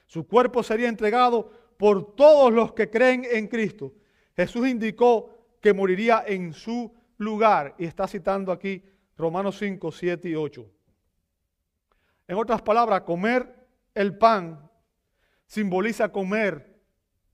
[0.08, 3.94] Su cuerpo sería entregado por todos los que creen en Cristo.
[4.36, 8.84] Jesús indicó que moriría en su lugar y está citando aquí
[9.16, 10.70] Romanos 5, 7 y 8.
[12.28, 13.56] En otras palabras, comer
[13.94, 14.70] el pan
[15.46, 16.78] simboliza comer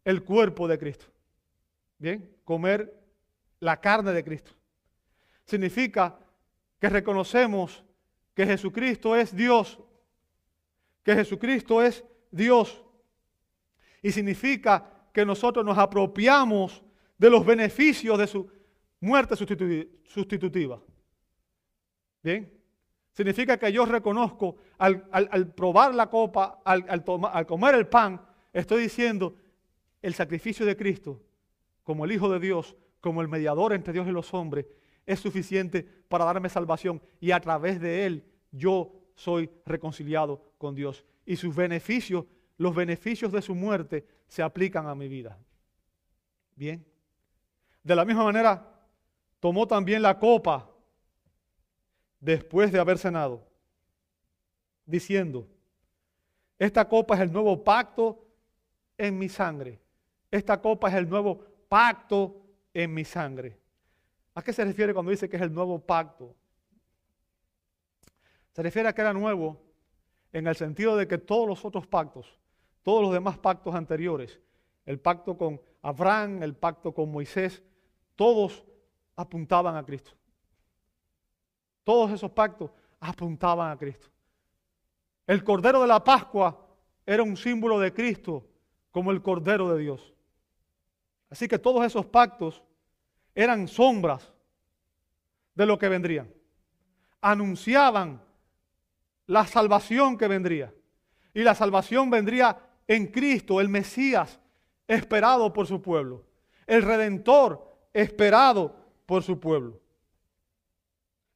[0.06, 1.08] el cuerpo de Cristo.
[1.98, 2.96] Bien, comer
[3.60, 4.52] la carne de Cristo.
[5.46, 6.20] Significa
[6.80, 7.84] que reconocemos
[8.40, 9.78] que Jesucristo es Dios,
[11.04, 12.82] que Jesucristo es Dios.
[14.02, 16.82] Y significa que nosotros nos apropiamos
[17.18, 18.50] de los beneficios de su
[19.02, 20.82] muerte sustitutiva.
[22.24, 22.50] Bien,
[23.12, 29.36] significa que yo reconozco al, probar la copa, al, al comer el pan, estoy diciendo
[30.02, 31.22] el sacrificio de Cristo
[31.84, 34.66] como el Hijo de Dios, como el mediador entre Dios y los hombres,
[35.06, 41.06] es suficiente para darme salvación y a través de él yo soy reconciliado con Dios.
[41.26, 42.26] Y sus beneficios,
[42.58, 45.38] los beneficios de su muerte, se aplican a mi vida.
[46.56, 46.86] Bien.
[47.84, 48.66] De la misma manera,
[49.40, 50.70] tomó también la copa
[52.20, 53.48] después de haber cenado,
[54.86, 55.48] diciendo,
[56.58, 58.28] esta copa es el nuevo pacto
[58.98, 59.80] en mi sangre.
[60.30, 62.36] Esta copa es el nuevo pacto
[62.74, 63.58] en mi sangre.
[64.36, 66.36] ¿A qué se refiere cuando dice que es el nuevo pacto?
[68.60, 69.58] Se refiere a que era nuevo
[70.34, 72.38] en el sentido de que todos los otros pactos,
[72.84, 74.38] todos los demás pactos anteriores,
[74.86, 77.64] el pacto con Abraham, el pacto con Moisés,
[78.18, 78.66] todos
[79.16, 80.12] apuntaban a Cristo.
[81.86, 82.70] Todos esos pactos
[83.00, 84.10] apuntaban a Cristo.
[85.26, 86.68] El Cordero de la Pascua
[87.06, 88.46] era un símbolo de Cristo
[88.92, 90.14] como el Cordero de Dios.
[91.30, 92.62] Así que todos esos pactos
[93.34, 94.34] eran sombras
[95.56, 96.28] de lo que vendría.
[97.22, 98.28] Anunciaban
[99.30, 100.74] la salvación que vendría.
[101.36, 104.40] Y la salvación vendría en Cristo, el Mesías
[104.88, 106.26] esperado por su pueblo.
[106.66, 109.80] El Redentor esperado por su pueblo.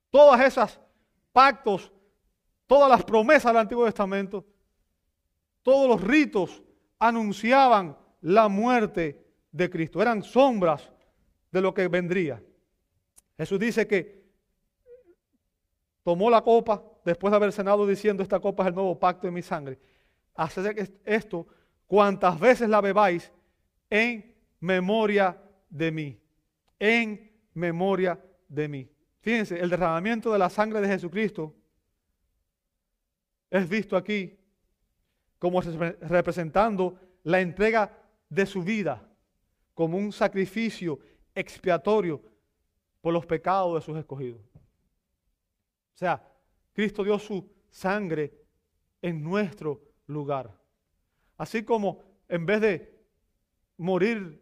[0.10, 0.80] Todas esas
[1.32, 1.92] pactos,
[2.66, 4.44] todas las promesas del Antiguo Testamento,
[5.62, 6.64] todos los ritos
[6.98, 10.92] anunciaban la muerte de Cristo, eran sombras
[11.52, 12.44] de lo que vendría.
[13.38, 14.24] Jesús dice que
[16.04, 19.32] tomó la copa después de haber cenado diciendo, esta copa es el nuevo pacto de
[19.32, 19.80] mi sangre.
[20.36, 21.48] Haced esto
[21.86, 23.32] cuantas veces la bebáis
[23.90, 25.38] en memoria
[25.70, 26.20] de mí.
[26.80, 28.90] En memoria de mí.
[29.22, 31.54] Fíjense, el derramamiento de la sangre de Jesucristo
[33.50, 34.38] es visto aquí
[35.38, 37.92] como representando la entrega
[38.30, 39.08] de su vida
[39.74, 41.00] como un sacrificio
[41.36, 42.22] expiatorio
[43.02, 44.42] por los pecados de sus escogidos.
[44.56, 46.22] O sea,
[46.74, 48.34] Cristo dio su sangre
[49.02, 50.52] en nuestro lugar.
[51.38, 53.06] Así como en vez de
[53.78, 54.42] morir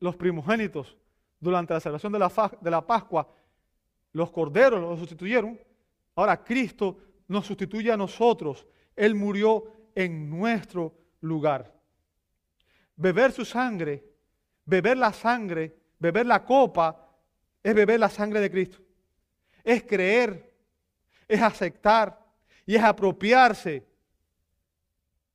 [0.00, 0.96] los primogénitos
[1.40, 3.28] durante la celebración de la, de la Pascua,
[4.12, 5.58] los corderos los sustituyeron,
[6.14, 8.66] ahora Cristo nos sustituye a nosotros.
[8.94, 9.64] Él murió
[9.94, 11.72] en nuestro lugar.
[12.96, 14.12] Beber su sangre
[14.64, 17.08] Beber la sangre, beber la copa,
[17.62, 18.78] es beber la sangre de Cristo.
[19.64, 20.51] Es creer,
[21.28, 22.18] es aceptar
[22.66, 23.86] y es apropiarse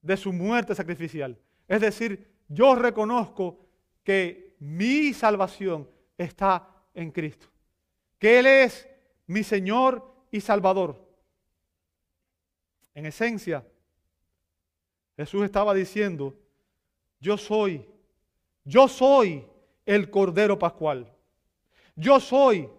[0.02, 1.38] de su muerte sacrificial.
[1.68, 3.66] Es decir, yo reconozco
[4.04, 7.48] que mi salvación está en Cristo,
[8.18, 8.88] que Él es
[9.28, 11.06] mi Señor y Salvador.
[12.94, 13.66] En esencia,
[15.16, 16.34] Jesús estaba diciendo,
[17.20, 17.88] yo soy,
[18.64, 19.46] yo soy
[19.86, 21.12] el Cordero Pascual.
[21.96, 22.70] Yo soy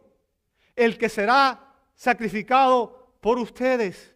[0.76, 4.14] el que será sacrificado por ustedes,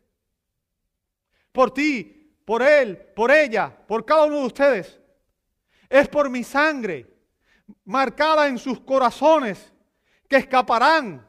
[1.51, 5.01] por ti, por él, por ella, por cada uno de ustedes.
[5.89, 7.07] Es por mi sangre
[7.85, 9.73] marcada en sus corazones
[10.29, 11.27] que escaparán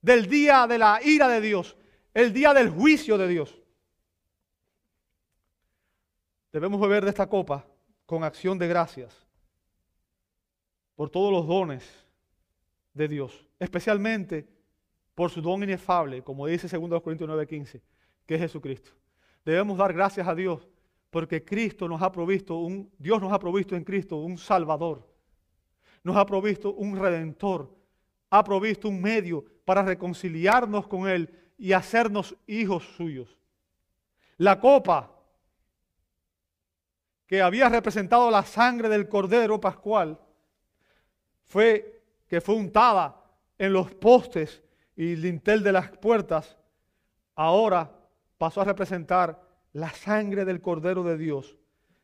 [0.00, 1.76] del día de la ira de Dios,
[2.12, 3.58] el día del juicio de Dios.
[6.52, 7.66] Debemos beber de esta copa
[8.06, 9.14] con acción de gracias
[10.94, 11.84] por todos los dones
[12.92, 14.48] de Dios, especialmente
[15.14, 17.80] por su don inefable, como dice 2 Corintios 9:15,
[18.26, 18.90] que es Jesucristo.
[19.44, 20.68] Debemos dar gracias a Dios
[21.10, 25.08] porque Cristo nos ha provisto un Dios nos ha provisto en Cristo un salvador.
[26.02, 27.74] Nos ha provisto un redentor,
[28.30, 33.38] ha provisto un medio para reconciliarnos con él y hacernos hijos suyos.
[34.36, 35.10] La copa
[37.26, 40.18] que había representado la sangre del cordero pascual
[41.46, 43.22] fue que fue untada
[43.56, 44.62] en los postes
[44.96, 46.56] y lintel de las puertas,
[47.34, 47.90] ahora
[48.38, 49.40] pasó a representar
[49.72, 51.56] la sangre del Cordero de Dios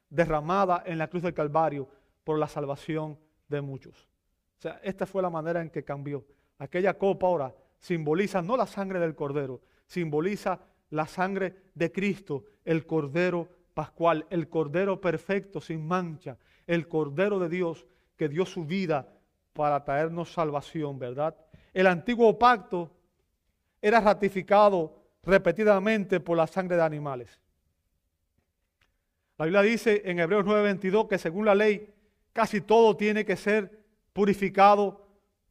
[0.09, 1.89] derramada en la cruz del Calvario
[2.25, 3.19] por la salvación
[3.49, 4.09] de muchos.
[4.59, 6.27] O sea, esta fue la manera en que cambió.
[6.59, 10.61] Aquella copa ahora simboliza no la sangre del Cordero, simboliza
[10.91, 16.37] la sangre de Cristo, el Cordero Pascual, el Cordero perfecto, sin mancha,
[16.67, 17.87] el Cordero de Dios
[18.17, 19.09] que dio su vida
[19.53, 21.37] para traernos salvación, ¿verdad?
[21.73, 22.91] El antiguo pacto
[23.81, 27.41] era ratificado repetidamente por la sangre de animales.
[29.39, 31.93] La Biblia dice en Hebreos 9:22 que según la ley
[32.33, 35.07] casi todo tiene que ser purificado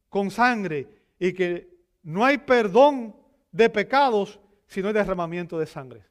[0.08, 0.86] con sangre
[1.18, 1.70] y que
[2.02, 3.16] no hay perdón
[3.50, 6.04] de pecados si no hay derramamiento de sangre.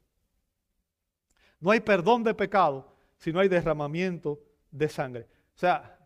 [1.59, 4.39] No hay perdón de pecado si no hay derramamiento
[4.71, 5.27] de sangre.
[5.55, 5.97] O sea,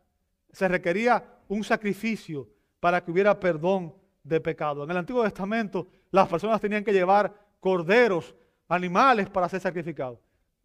[0.52, 2.50] se requería un sacrificio
[2.84, 4.84] para que hubiera perdón de pecado.
[4.84, 8.36] En el Antiguo Testamento las personas tenían que llevar corderos,
[8.68, 10.20] animales para ser sacrificados.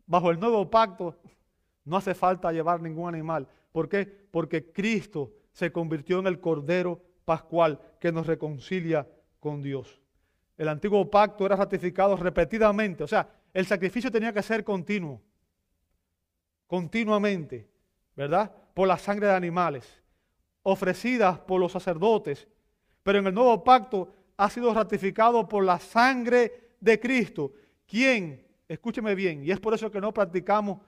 [0.05, 1.15] Bajo el nuevo pacto
[1.85, 3.47] no hace falta llevar ningún animal.
[3.71, 4.05] ¿Por qué?
[4.05, 9.07] Porque Cristo se convirtió en el cordero pascual que nos reconcilia
[9.39, 10.03] con Dios.
[10.57, 15.23] El antiguo pacto era ratificado repetidamente, o sea, el sacrificio tenía que ser continuo,
[16.67, 17.71] continuamente,
[18.17, 18.51] ¿verdad?
[18.75, 20.03] Por la sangre de animales
[20.71, 22.47] ofrecidas por los sacerdotes,
[23.03, 27.53] pero en el nuevo pacto ha sido ratificado por la sangre de Cristo,
[27.87, 30.79] quien, escúcheme bien, y es por eso que no practicamos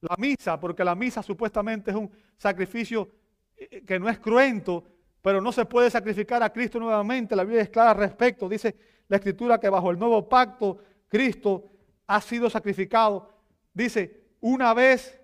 [0.00, 3.10] la misa, porque la misa supuestamente es un sacrificio
[3.56, 4.84] eh, que no es cruento,
[5.20, 7.36] pero no se puede sacrificar a Cristo nuevamente.
[7.36, 8.48] La Biblia es clara al respecto.
[8.48, 8.76] Dice
[9.08, 10.78] la Escritura que bajo el nuevo pacto
[11.08, 11.68] Cristo
[12.06, 13.28] ha sido sacrificado.
[13.74, 15.20] Dice, una vez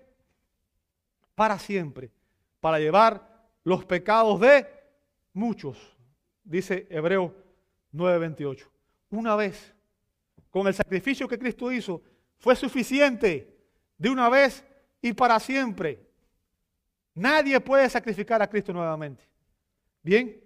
[1.35, 2.11] para siempre,
[2.59, 3.32] para llevar
[3.63, 4.67] los pecados de
[5.33, 5.77] muchos,
[6.43, 7.33] dice Hebreo
[7.93, 8.67] 9:28.
[9.09, 9.73] Una vez,
[10.49, 12.01] con el sacrificio que Cristo hizo,
[12.37, 13.55] fue suficiente
[13.97, 14.65] de una vez
[15.01, 15.99] y para siempre.
[17.15, 19.23] Nadie puede sacrificar a Cristo nuevamente.
[20.01, 20.43] Bien,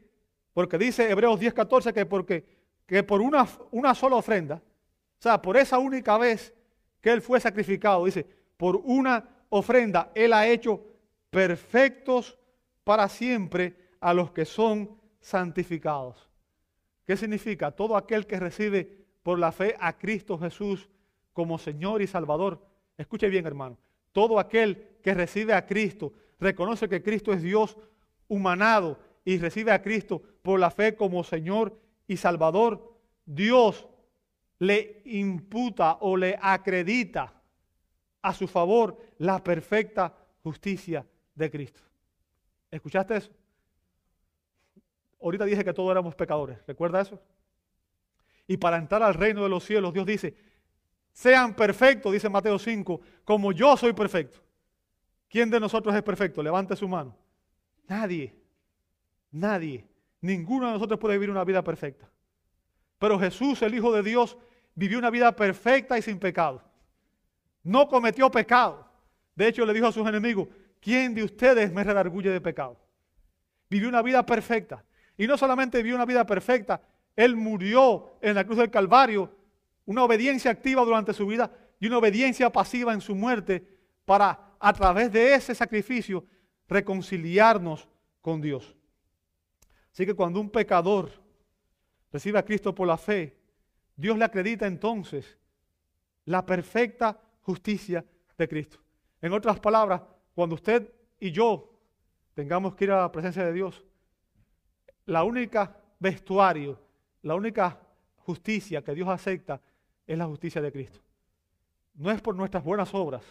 [0.54, 2.58] porque dice Hebreos 10:14 que porque
[2.88, 6.54] que por una, una sola ofrenda, o sea, por esa única vez
[7.02, 10.82] que Él fue sacrificado, dice, por una ofrenda Él ha hecho
[11.30, 12.38] perfectos
[12.88, 16.30] para siempre a los que son santificados.
[17.06, 17.70] ¿Qué significa?
[17.70, 20.88] Todo aquel que recibe por la fe a Cristo Jesús
[21.34, 22.66] como Señor y Salvador.
[22.98, 23.78] Escuche bien, hermano.
[24.14, 27.78] Todo aquel que recibe a Cristo, reconoce que Cristo es Dios
[28.30, 31.78] humanado y recibe a Cristo por la fe como Señor
[32.08, 33.86] y Salvador, Dios
[34.60, 37.34] le imputa o le acredita
[38.22, 41.87] a su favor la perfecta justicia de Cristo.
[42.72, 43.32] ¿Escuchaste eso?
[45.22, 46.60] Ahorita dije que todos éramos pecadores.
[46.68, 47.22] ¿Recuerda eso?
[48.48, 50.36] Y para entrar al reino de los cielos, Dios dice,
[51.12, 54.40] sean perfectos, dice Mateo 5, como yo soy perfecto.
[55.30, 56.42] ¿Quién de nosotros es perfecto?
[56.42, 57.16] Levante su mano.
[57.88, 58.34] Nadie.
[59.32, 59.86] Nadie.
[60.22, 62.10] Ninguno de nosotros puede vivir una vida perfecta.
[63.00, 64.38] Pero Jesús, el Hijo de Dios,
[64.76, 66.64] vivió una vida perfecta y sin pecado.
[67.64, 68.88] No cometió pecado.
[69.36, 70.48] De hecho, le dijo a sus enemigos,
[70.80, 72.78] ¿quién de ustedes me redarguye de pecado?
[73.70, 74.84] Vivió una vida perfecta.
[75.18, 76.82] Y no solamente vivió una vida perfecta,
[77.16, 79.36] Él murió en la cruz del Calvario,
[79.86, 83.66] una obediencia activa durante su vida y una obediencia pasiva en su muerte
[84.06, 86.26] para a través de ese sacrificio
[86.68, 87.88] reconciliarnos
[88.22, 88.76] con Dios.
[89.92, 91.12] Así que cuando un pecador
[92.12, 93.36] recibe a Cristo por la fe,
[93.96, 95.38] Dios le acredita entonces
[96.26, 98.06] la perfecta justicia
[98.38, 98.80] de Cristo.
[99.22, 100.02] En otras palabras,
[100.38, 101.68] cuando usted y yo
[102.36, 103.84] tengamos que ir a la presencia de Dios,
[105.08, 106.80] la única vestuario,
[107.24, 107.82] la única
[108.18, 109.60] justicia que Dios acepta
[110.06, 111.00] es la justicia de Cristo.
[111.96, 113.24] No es por nuestras buenas obras,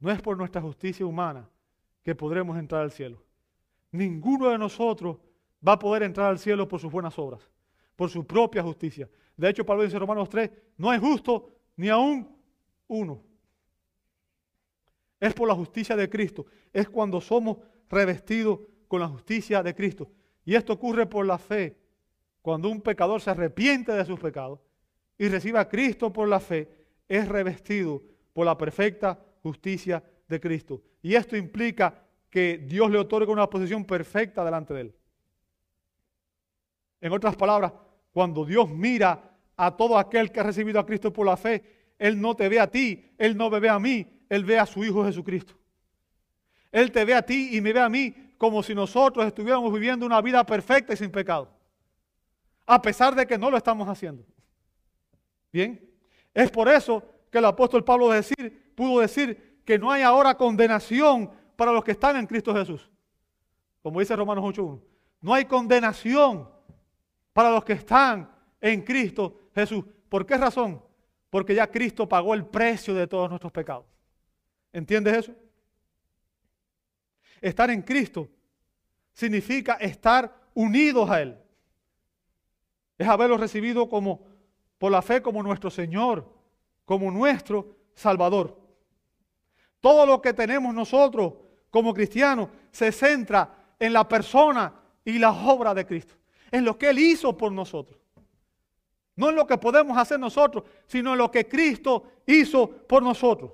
[0.00, 1.50] no es por nuestra justicia humana
[2.02, 3.22] que podremos entrar al cielo.
[3.92, 5.18] Ninguno de nosotros
[5.68, 7.42] va a poder entrar al cielo por sus buenas obras,
[7.94, 9.06] por su propia justicia.
[9.36, 12.34] De hecho, Pablo dice en Romanos 3, no hay justo ni aún
[12.86, 13.25] uno.
[15.20, 16.46] Es por la justicia de Cristo.
[16.72, 17.58] Es cuando somos
[17.88, 20.10] revestidos con la justicia de Cristo.
[20.44, 21.76] Y esto ocurre por la fe.
[22.42, 24.60] Cuando un pecador se arrepiente de sus pecados
[25.18, 26.68] y recibe a Cristo por la fe,
[27.08, 28.02] es revestido
[28.32, 30.82] por la perfecta justicia de Cristo.
[31.02, 34.94] Y esto implica que Dios le otorga una posición perfecta delante de él.
[37.00, 37.72] En otras palabras,
[38.12, 42.20] cuando Dios mira a todo aquel que ha recibido a Cristo por la fe, Él
[42.20, 44.84] no te ve a ti, Él no me ve a mí, Él ve a su
[44.84, 45.54] Hijo Jesucristo.
[46.72, 50.04] Él te ve a ti y me ve a mí como si nosotros estuviéramos viviendo
[50.04, 51.48] una vida perfecta y sin pecado.
[52.66, 54.24] A pesar de que no lo estamos haciendo.
[55.52, 55.80] Bien,
[56.34, 58.10] es por eso que el apóstol Pablo
[58.74, 62.90] pudo decir que no hay ahora condenación para los que están en Cristo Jesús.
[63.82, 64.80] Como dice Romanos 8.1.
[65.22, 66.48] No hay condenación
[67.32, 69.84] para los que están en Cristo Jesús.
[70.08, 70.82] ¿Por qué razón?
[71.30, 73.86] Porque ya Cristo pagó el precio de todos nuestros pecados.
[74.76, 75.32] ¿Entiendes eso?
[77.40, 78.28] Estar en Cristo
[79.14, 81.38] significa estar unidos a Él.
[82.98, 84.20] Es haberlo recibido como
[84.76, 86.30] por la fe como nuestro Señor,
[86.84, 88.54] como nuestro Salvador.
[89.80, 91.32] Todo lo que tenemos nosotros
[91.70, 94.74] como cristianos se centra en la persona
[95.06, 96.16] y la obra de Cristo,
[96.50, 97.98] en lo que Él hizo por nosotros.
[99.14, 103.52] No en lo que podemos hacer nosotros, sino en lo que Cristo hizo por nosotros.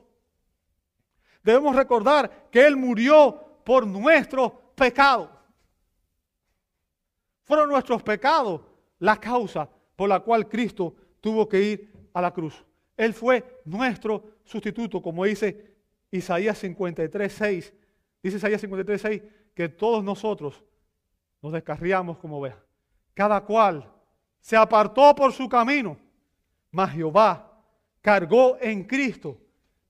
[1.43, 5.29] Debemos recordar que Él murió por nuestros pecados.
[7.45, 8.61] Fueron nuestros pecados
[8.99, 12.65] la causa por la cual Cristo tuvo que ir a la cruz.
[12.97, 15.75] Él fue nuestro sustituto, como dice
[16.11, 17.75] Isaías 53, 6.
[18.23, 19.23] Dice Isaías 53, 6
[19.55, 20.63] que todos nosotros
[21.41, 22.63] nos descarriamos como ovejas.
[23.15, 23.91] Cada cual
[24.41, 25.97] se apartó por su camino,
[26.71, 27.61] mas Jehová
[28.01, 29.39] cargó en Cristo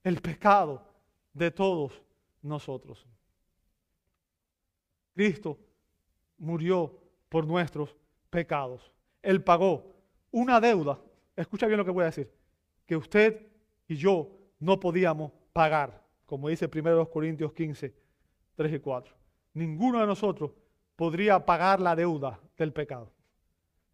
[0.03, 0.92] el pecado
[1.33, 2.03] de todos
[2.43, 3.07] nosotros.
[5.15, 5.59] Cristo
[6.39, 7.97] murió por nuestros
[8.31, 8.93] pecados.
[9.23, 9.95] Él pagó
[10.31, 11.01] una deuda,
[11.37, 12.31] escucha bien lo que voy a decir,
[12.87, 13.47] que usted
[13.87, 17.95] y yo no podíamos pagar, como dice 1 Corintios 15,
[18.57, 19.15] 3 y 4.
[19.55, 20.53] Ninguno de nosotros
[20.97, 23.13] podría pagar la deuda del pecado.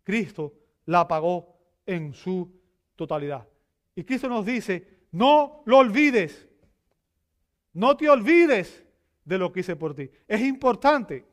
[0.04, 0.54] Cristo
[0.86, 2.50] la pagó en su
[2.96, 3.46] totalidad.
[3.94, 6.47] Y Cristo nos dice, no lo olvides,
[7.78, 8.84] no te olvides
[9.24, 10.10] de lo que hice por ti.
[10.26, 11.24] Es importante.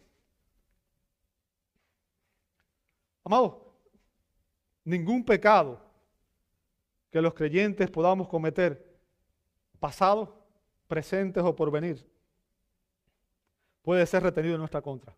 [3.23, 3.73] Amado,
[4.83, 5.81] ningún pecado
[7.09, 8.95] que los creyentes podamos cometer,
[9.79, 10.45] pasado,
[10.87, 12.07] presentes o por venir,
[13.81, 15.17] puede ser retenido en nuestra contra.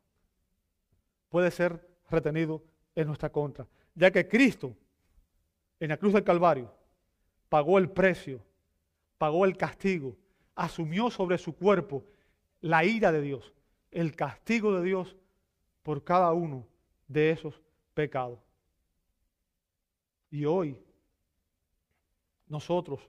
[1.28, 2.63] Puede ser retenido
[2.95, 4.78] en nuestra contra, ya que Cristo
[5.82, 6.73] en la cruz del Calvario
[7.49, 8.41] pagó el precio,
[9.17, 10.15] pagó el castigo,
[10.58, 12.03] asumió sobre su cuerpo
[12.60, 13.53] la ira de Dios,
[13.91, 15.16] el castigo de Dios
[15.84, 16.68] por cada uno
[17.08, 17.62] de esos
[17.93, 18.39] pecados.
[20.32, 20.78] Y hoy,
[22.47, 22.99] nosotros,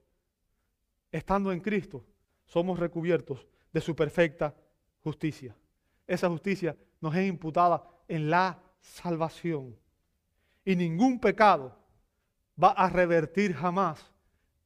[1.10, 2.04] estando en Cristo,
[2.44, 4.54] somos recubiertos de su perfecta
[5.02, 5.56] justicia.
[6.06, 9.74] Esa justicia nos es imputada en la salvación.
[10.64, 11.76] Y ningún pecado
[12.62, 14.12] va a revertir jamás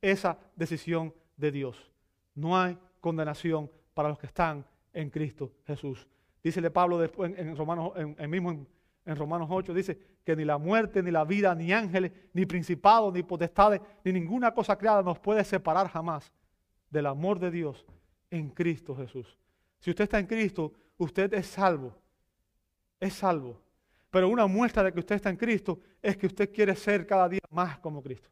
[0.00, 1.91] esa decisión de Dios.
[2.34, 6.06] No hay condenación para los que están en Cristo Jesús.
[6.42, 8.50] Dícele Pablo después en, Romanos, en, mismo
[9.04, 13.12] en, Romanos 8, dice que ni la muerte, ni la vida, ni ángeles, ni principados,
[13.12, 16.32] ni potestades, ni ninguna cosa creada nos puede separar jamás
[16.90, 17.84] del amor de Dios
[18.30, 19.38] en Cristo Jesús.
[19.78, 21.96] Si usted está en Cristo, usted es salvo.
[22.98, 23.60] Es salvo.
[24.10, 27.28] Pero una muestra de que usted está en Cristo es que usted quiere ser cada
[27.28, 28.28] día más como Cristo.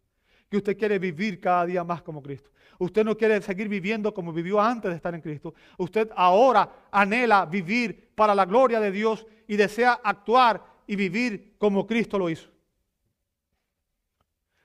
[0.51, 2.51] Que usted quiere vivir cada día más como Cristo.
[2.79, 5.55] Usted no quiere seguir viviendo como vivió antes de estar en Cristo.
[5.79, 11.87] Usted ahora anhela vivir para la gloria de Dios y desea actuar y vivir como
[11.87, 12.51] Cristo lo hizo.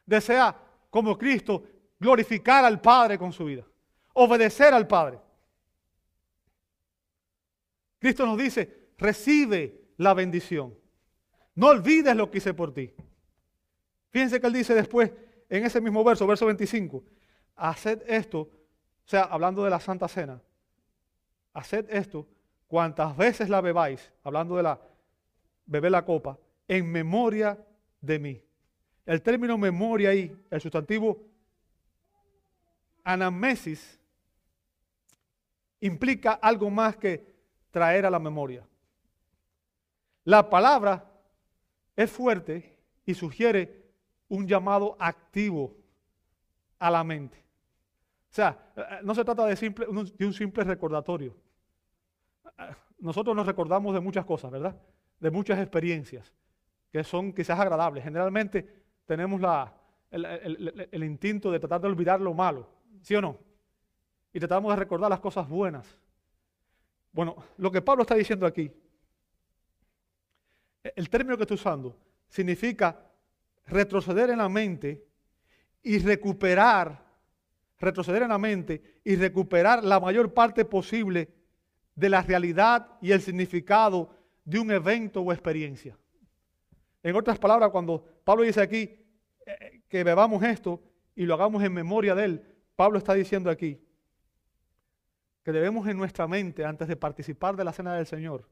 [0.05, 0.55] Desea
[0.89, 1.63] como Cristo
[1.99, 3.65] glorificar al Padre con su vida.
[4.13, 5.19] Obedecer al Padre.
[7.99, 10.73] Cristo nos dice, recibe la bendición.
[11.55, 12.93] No olvides lo que hice por ti.
[14.11, 15.11] Fíjense que él dice después,
[15.49, 17.03] en ese mismo verso, verso 25,
[17.55, 20.41] haced esto, o sea, hablando de la Santa Cena,
[21.53, 22.27] haced esto
[22.67, 24.79] cuantas veces la bebáis, hablando de la
[25.65, 26.37] beber la copa,
[26.67, 27.57] en memoria
[28.01, 28.41] de mí.
[29.05, 31.23] El término memoria ahí, el sustantivo
[33.03, 33.99] anamesis,
[35.79, 37.35] implica algo más que
[37.69, 38.67] traer a la memoria.
[40.23, 41.05] La palabra
[41.95, 43.84] es fuerte y sugiere
[44.29, 45.75] un llamado activo
[46.79, 47.37] a la mente.
[48.29, 48.73] O sea,
[49.03, 51.35] no se trata de, un simple recordatorio.
[52.99, 54.75] Nosotros nos recordamos de muchas cosas, ¿verdad?
[55.19, 56.33] De muchas experiencias
[56.91, 58.03] que son quizás agradables.
[58.03, 59.41] Generalmente tenemos
[60.11, 62.69] el, el, instinto de tratar de olvidar lo malo,
[63.01, 63.37] ¿sí o no?
[64.33, 65.97] Y tratamos de recordar las cosas buenas.
[67.11, 68.71] Bueno, lo que Pablo está diciendo aquí,
[70.83, 71.97] el término que estoy usando,
[72.27, 72.99] significa
[73.65, 75.05] retroceder en la mente
[75.81, 77.03] y recuperar,
[77.79, 81.29] retroceder en la mente y recuperar la mayor parte posible
[81.95, 84.09] de la realidad y el significado
[84.43, 85.97] de un evento o experiencia.
[87.01, 88.89] En otras palabras, cuando Pablo dice aquí
[89.45, 90.81] eh, que bebamos esto
[91.15, 93.79] y lo hagamos en memoria de él, Pablo está diciendo aquí
[95.43, 98.49] que debemos en nuestra mente, antes de participar de la cena del Señor,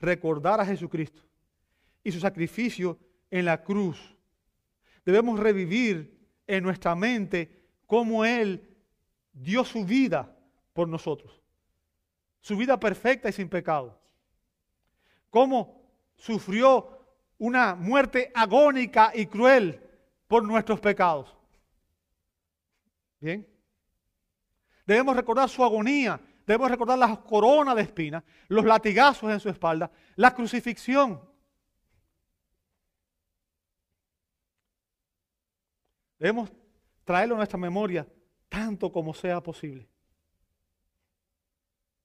[0.00, 1.22] recordar a Jesucristo
[2.02, 2.98] y su sacrificio
[3.30, 4.13] en la cruz.
[5.04, 8.76] Debemos revivir en nuestra mente cómo Él
[9.32, 10.34] dio su vida
[10.72, 11.40] por nosotros.
[12.40, 13.98] Su vida perfecta y sin pecado.
[15.30, 15.82] Cómo
[16.16, 16.94] sufrió
[17.38, 19.80] una muerte agónica y cruel
[20.26, 21.34] por nuestros pecados.
[23.20, 23.46] Bien.
[24.86, 29.90] Debemos recordar su agonía, debemos recordar las coronas de espinas, los latigazos en su espalda,
[30.16, 31.20] la crucifixión.
[36.24, 36.50] Debemos
[37.04, 38.08] traerlo a nuestra memoria
[38.48, 39.86] tanto como sea posible.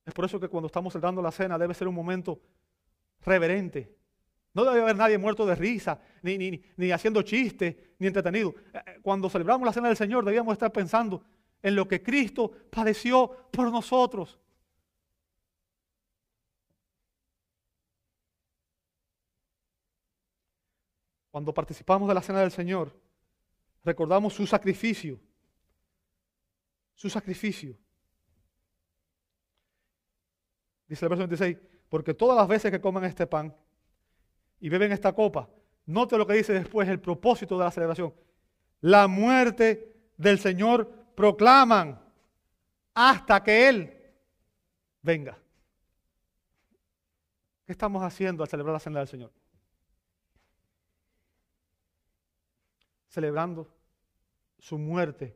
[0.05, 2.41] Es por eso que cuando estamos celebrando la cena debe ser un momento
[3.21, 3.95] reverente,
[4.53, 8.55] no debe haber nadie muerto de risa, ni, haciendo chistes, ni entretenido.
[8.73, 11.23] Eh, cuando celebramos la cena del Señor debíamos estar pensando
[11.63, 14.37] en lo que Cristo padeció por nosotros.
[21.31, 22.93] Cuando participamos de la cena del Señor,
[23.83, 25.19] recordamos su sacrificio.
[26.95, 27.77] Su sacrificio.
[30.87, 31.57] Dice el verso 26,
[31.87, 33.55] porque todas las veces que coman este pan
[34.59, 35.49] y beben esta copa,
[35.85, 38.13] note lo que dice después el propósito de la celebración.
[38.81, 42.01] La muerte del Señor proclaman
[42.93, 43.93] hasta que Él
[45.01, 45.37] venga.
[47.65, 49.31] ¿Qué estamos haciendo al celebrar la cena del Señor?
[53.09, 53.67] Celebrando
[54.57, 55.35] su muerte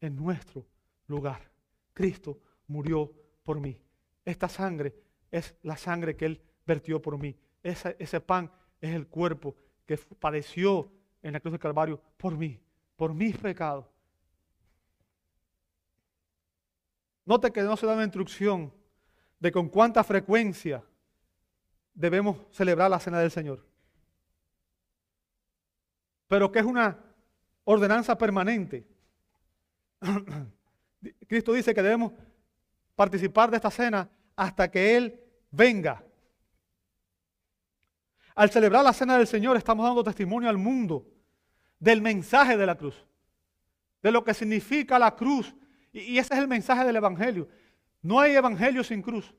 [0.00, 0.66] en nuestro
[1.06, 1.50] lugar.
[1.92, 3.12] Cristo murió
[3.42, 3.80] por mí.
[4.24, 4.94] Esta sangre
[5.30, 7.36] es la sangre que Él vertió por mí.
[7.62, 8.50] Ese, pan
[8.80, 9.54] es el cuerpo
[9.86, 10.90] que padeció
[11.22, 12.58] en la cruz del Calvario por mí,
[12.96, 13.86] por mis pecados.
[17.26, 18.72] Note que no se da una instrucción
[19.38, 20.82] de con cuánta frecuencia
[21.92, 23.66] debemos celebrar la cena del Señor.
[26.28, 27.09] Pero que es una
[27.64, 28.86] ordenanza permanente.
[31.28, 32.12] Cristo dice que debemos
[32.94, 36.04] participar de esta cena hasta que Él venga.
[38.34, 41.06] Al celebrar la cena del Señor estamos dando testimonio al mundo
[41.78, 43.06] del mensaje de la cruz,
[44.02, 45.54] de lo que significa la cruz.
[45.92, 47.48] Y, ese es el mensaje del Evangelio.
[48.02, 49.34] No hay Evangelio sin cruz.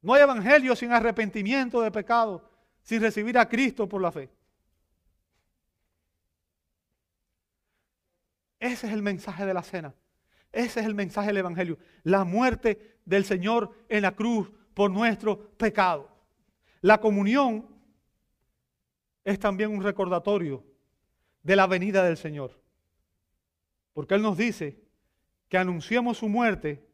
[0.00, 2.48] No hay Evangelio sin arrepentimiento de pecado,
[2.82, 4.30] sin recibir a Cristo por la fe.
[8.60, 9.94] Ese es el mensaje de la cena.
[10.52, 11.78] Ese es el mensaje del Evangelio.
[12.02, 16.08] La muerte del Señor en la cruz por nuestro pecado.
[16.80, 17.66] La comunión
[19.24, 20.64] es también un recordatorio
[21.42, 22.60] de la venida del Señor.
[23.92, 24.80] Porque Él nos dice
[25.48, 26.86] que anunciemos su muerte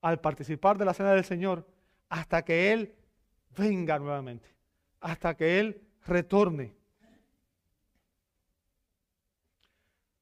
[0.00, 1.66] al participar de la cena del Señor
[2.08, 2.94] hasta que Él
[3.56, 4.48] venga nuevamente,
[5.00, 6.77] hasta que Él retorne.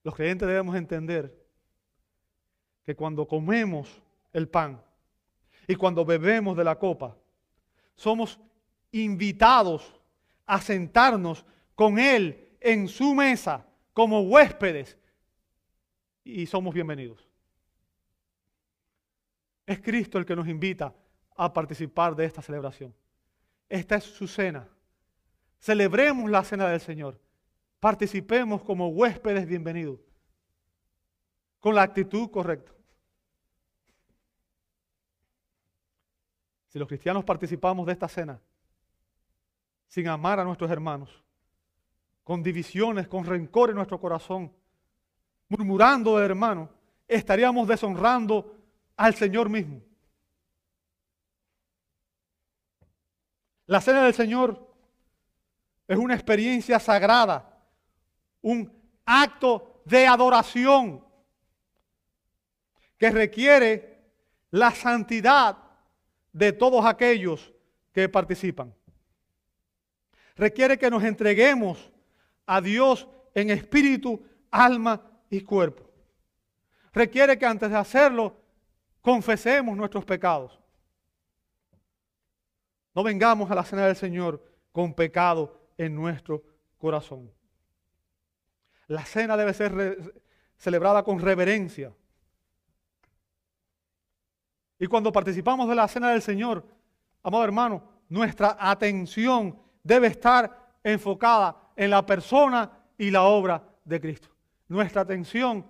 [0.07, 1.37] Los creyentes debemos entender
[2.85, 4.01] que cuando comemos
[4.33, 4.81] el pan
[5.67, 7.17] y cuando bebemos de la copa,
[7.97, 8.39] somos
[8.93, 10.01] invitados
[10.47, 11.45] a sentarnos
[11.75, 14.97] con Él en su mesa como huéspedes
[16.23, 17.29] y somos bienvenidos.
[19.67, 20.95] Es Cristo el que nos invita
[21.35, 22.95] a participar de esta celebración.
[23.69, 24.69] Esta es su cena.
[25.59, 27.26] Celebremos la cena del Señor.
[27.81, 30.01] Participemos como huéspedes bienvenidos,
[31.61, 32.73] con la actitud correcta.
[36.69, 38.41] Si los cristianos participamos de esta cena
[39.87, 41.23] sin amar a nuestros hermanos,
[42.25, 44.53] con divisiones, con rencor en nuestro corazón,
[45.49, 46.71] murmurando de hermanos,
[47.07, 48.55] estaríamos deshonrando
[48.97, 49.81] al Señor mismo.
[53.67, 54.75] La cena del Señor
[55.87, 57.56] es una experiencia sagrada,
[58.47, 58.73] un
[59.05, 61.05] acto de adoración
[62.97, 64.05] que requiere
[64.53, 65.59] la santidad
[66.33, 67.53] de todos aquellos
[67.93, 68.73] que participan.
[70.37, 71.93] Requiere que nos entreguemos
[72.47, 75.91] a Dios en espíritu, alma y cuerpo.
[76.93, 78.37] Requiere que antes de hacerlo
[79.03, 80.57] confesemos nuestros pecados.
[82.95, 84.41] No vengamos a la cena del Señor
[84.71, 86.45] con pecado en nuestro
[86.79, 87.33] corazón.
[88.89, 90.15] La cena debe ser
[90.57, 91.93] celebrada con reverencia.
[94.79, 96.65] Y cuando participamos de la cena del Señor,
[97.23, 104.29] amado hermano, nuestra atención debe estar enfocada en la persona y la obra de Cristo.
[104.69, 105.65] Nuestra atención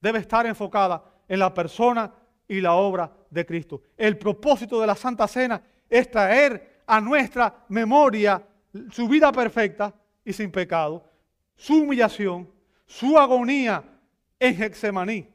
[0.00, 2.12] debe estar enfocada en la persona
[2.46, 3.82] y la obra de Cristo.
[3.96, 8.42] El propósito de la Santa Cena es traer a nuestra memoria
[8.90, 9.94] su vida perfecta
[10.24, 11.04] y sin pecado,
[11.56, 12.48] su humillación,
[12.88, 13.84] su agonía
[14.40, 15.28] en Hexemaní,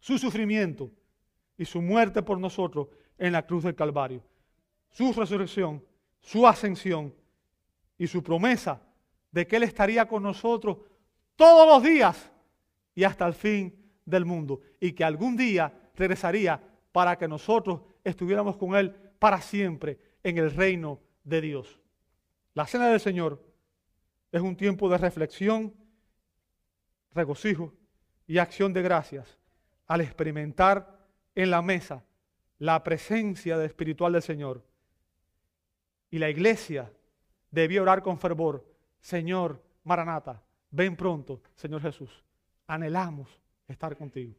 [0.00, 0.90] su sufrimiento,
[1.56, 4.22] y su muerte por nosotros en la cruz del Calvario,
[4.90, 5.84] su resurrección,
[6.20, 7.14] su ascensión
[7.96, 8.80] y su promesa
[9.30, 10.78] de que Él estaría con nosotros
[11.36, 12.30] todos los días
[12.94, 16.60] y hasta el fin del mundo y que algún día regresaría
[16.92, 21.80] para que nosotros estuviéramos con Él para siempre en el reino de Dios.
[22.54, 23.42] La cena del Señor
[24.30, 25.74] es un tiempo de reflexión,
[27.14, 27.72] regocijo
[28.26, 29.38] y acción de gracias
[29.86, 30.98] al experimentar
[31.34, 32.04] en la mesa
[32.58, 34.64] la presencia espiritual del Señor.
[36.10, 36.90] Y la iglesia
[37.50, 38.64] debía orar con fervor,
[39.00, 42.24] Señor, Maranata, ven pronto, Señor Jesús.
[42.66, 44.34] Anhelamos estar contigo.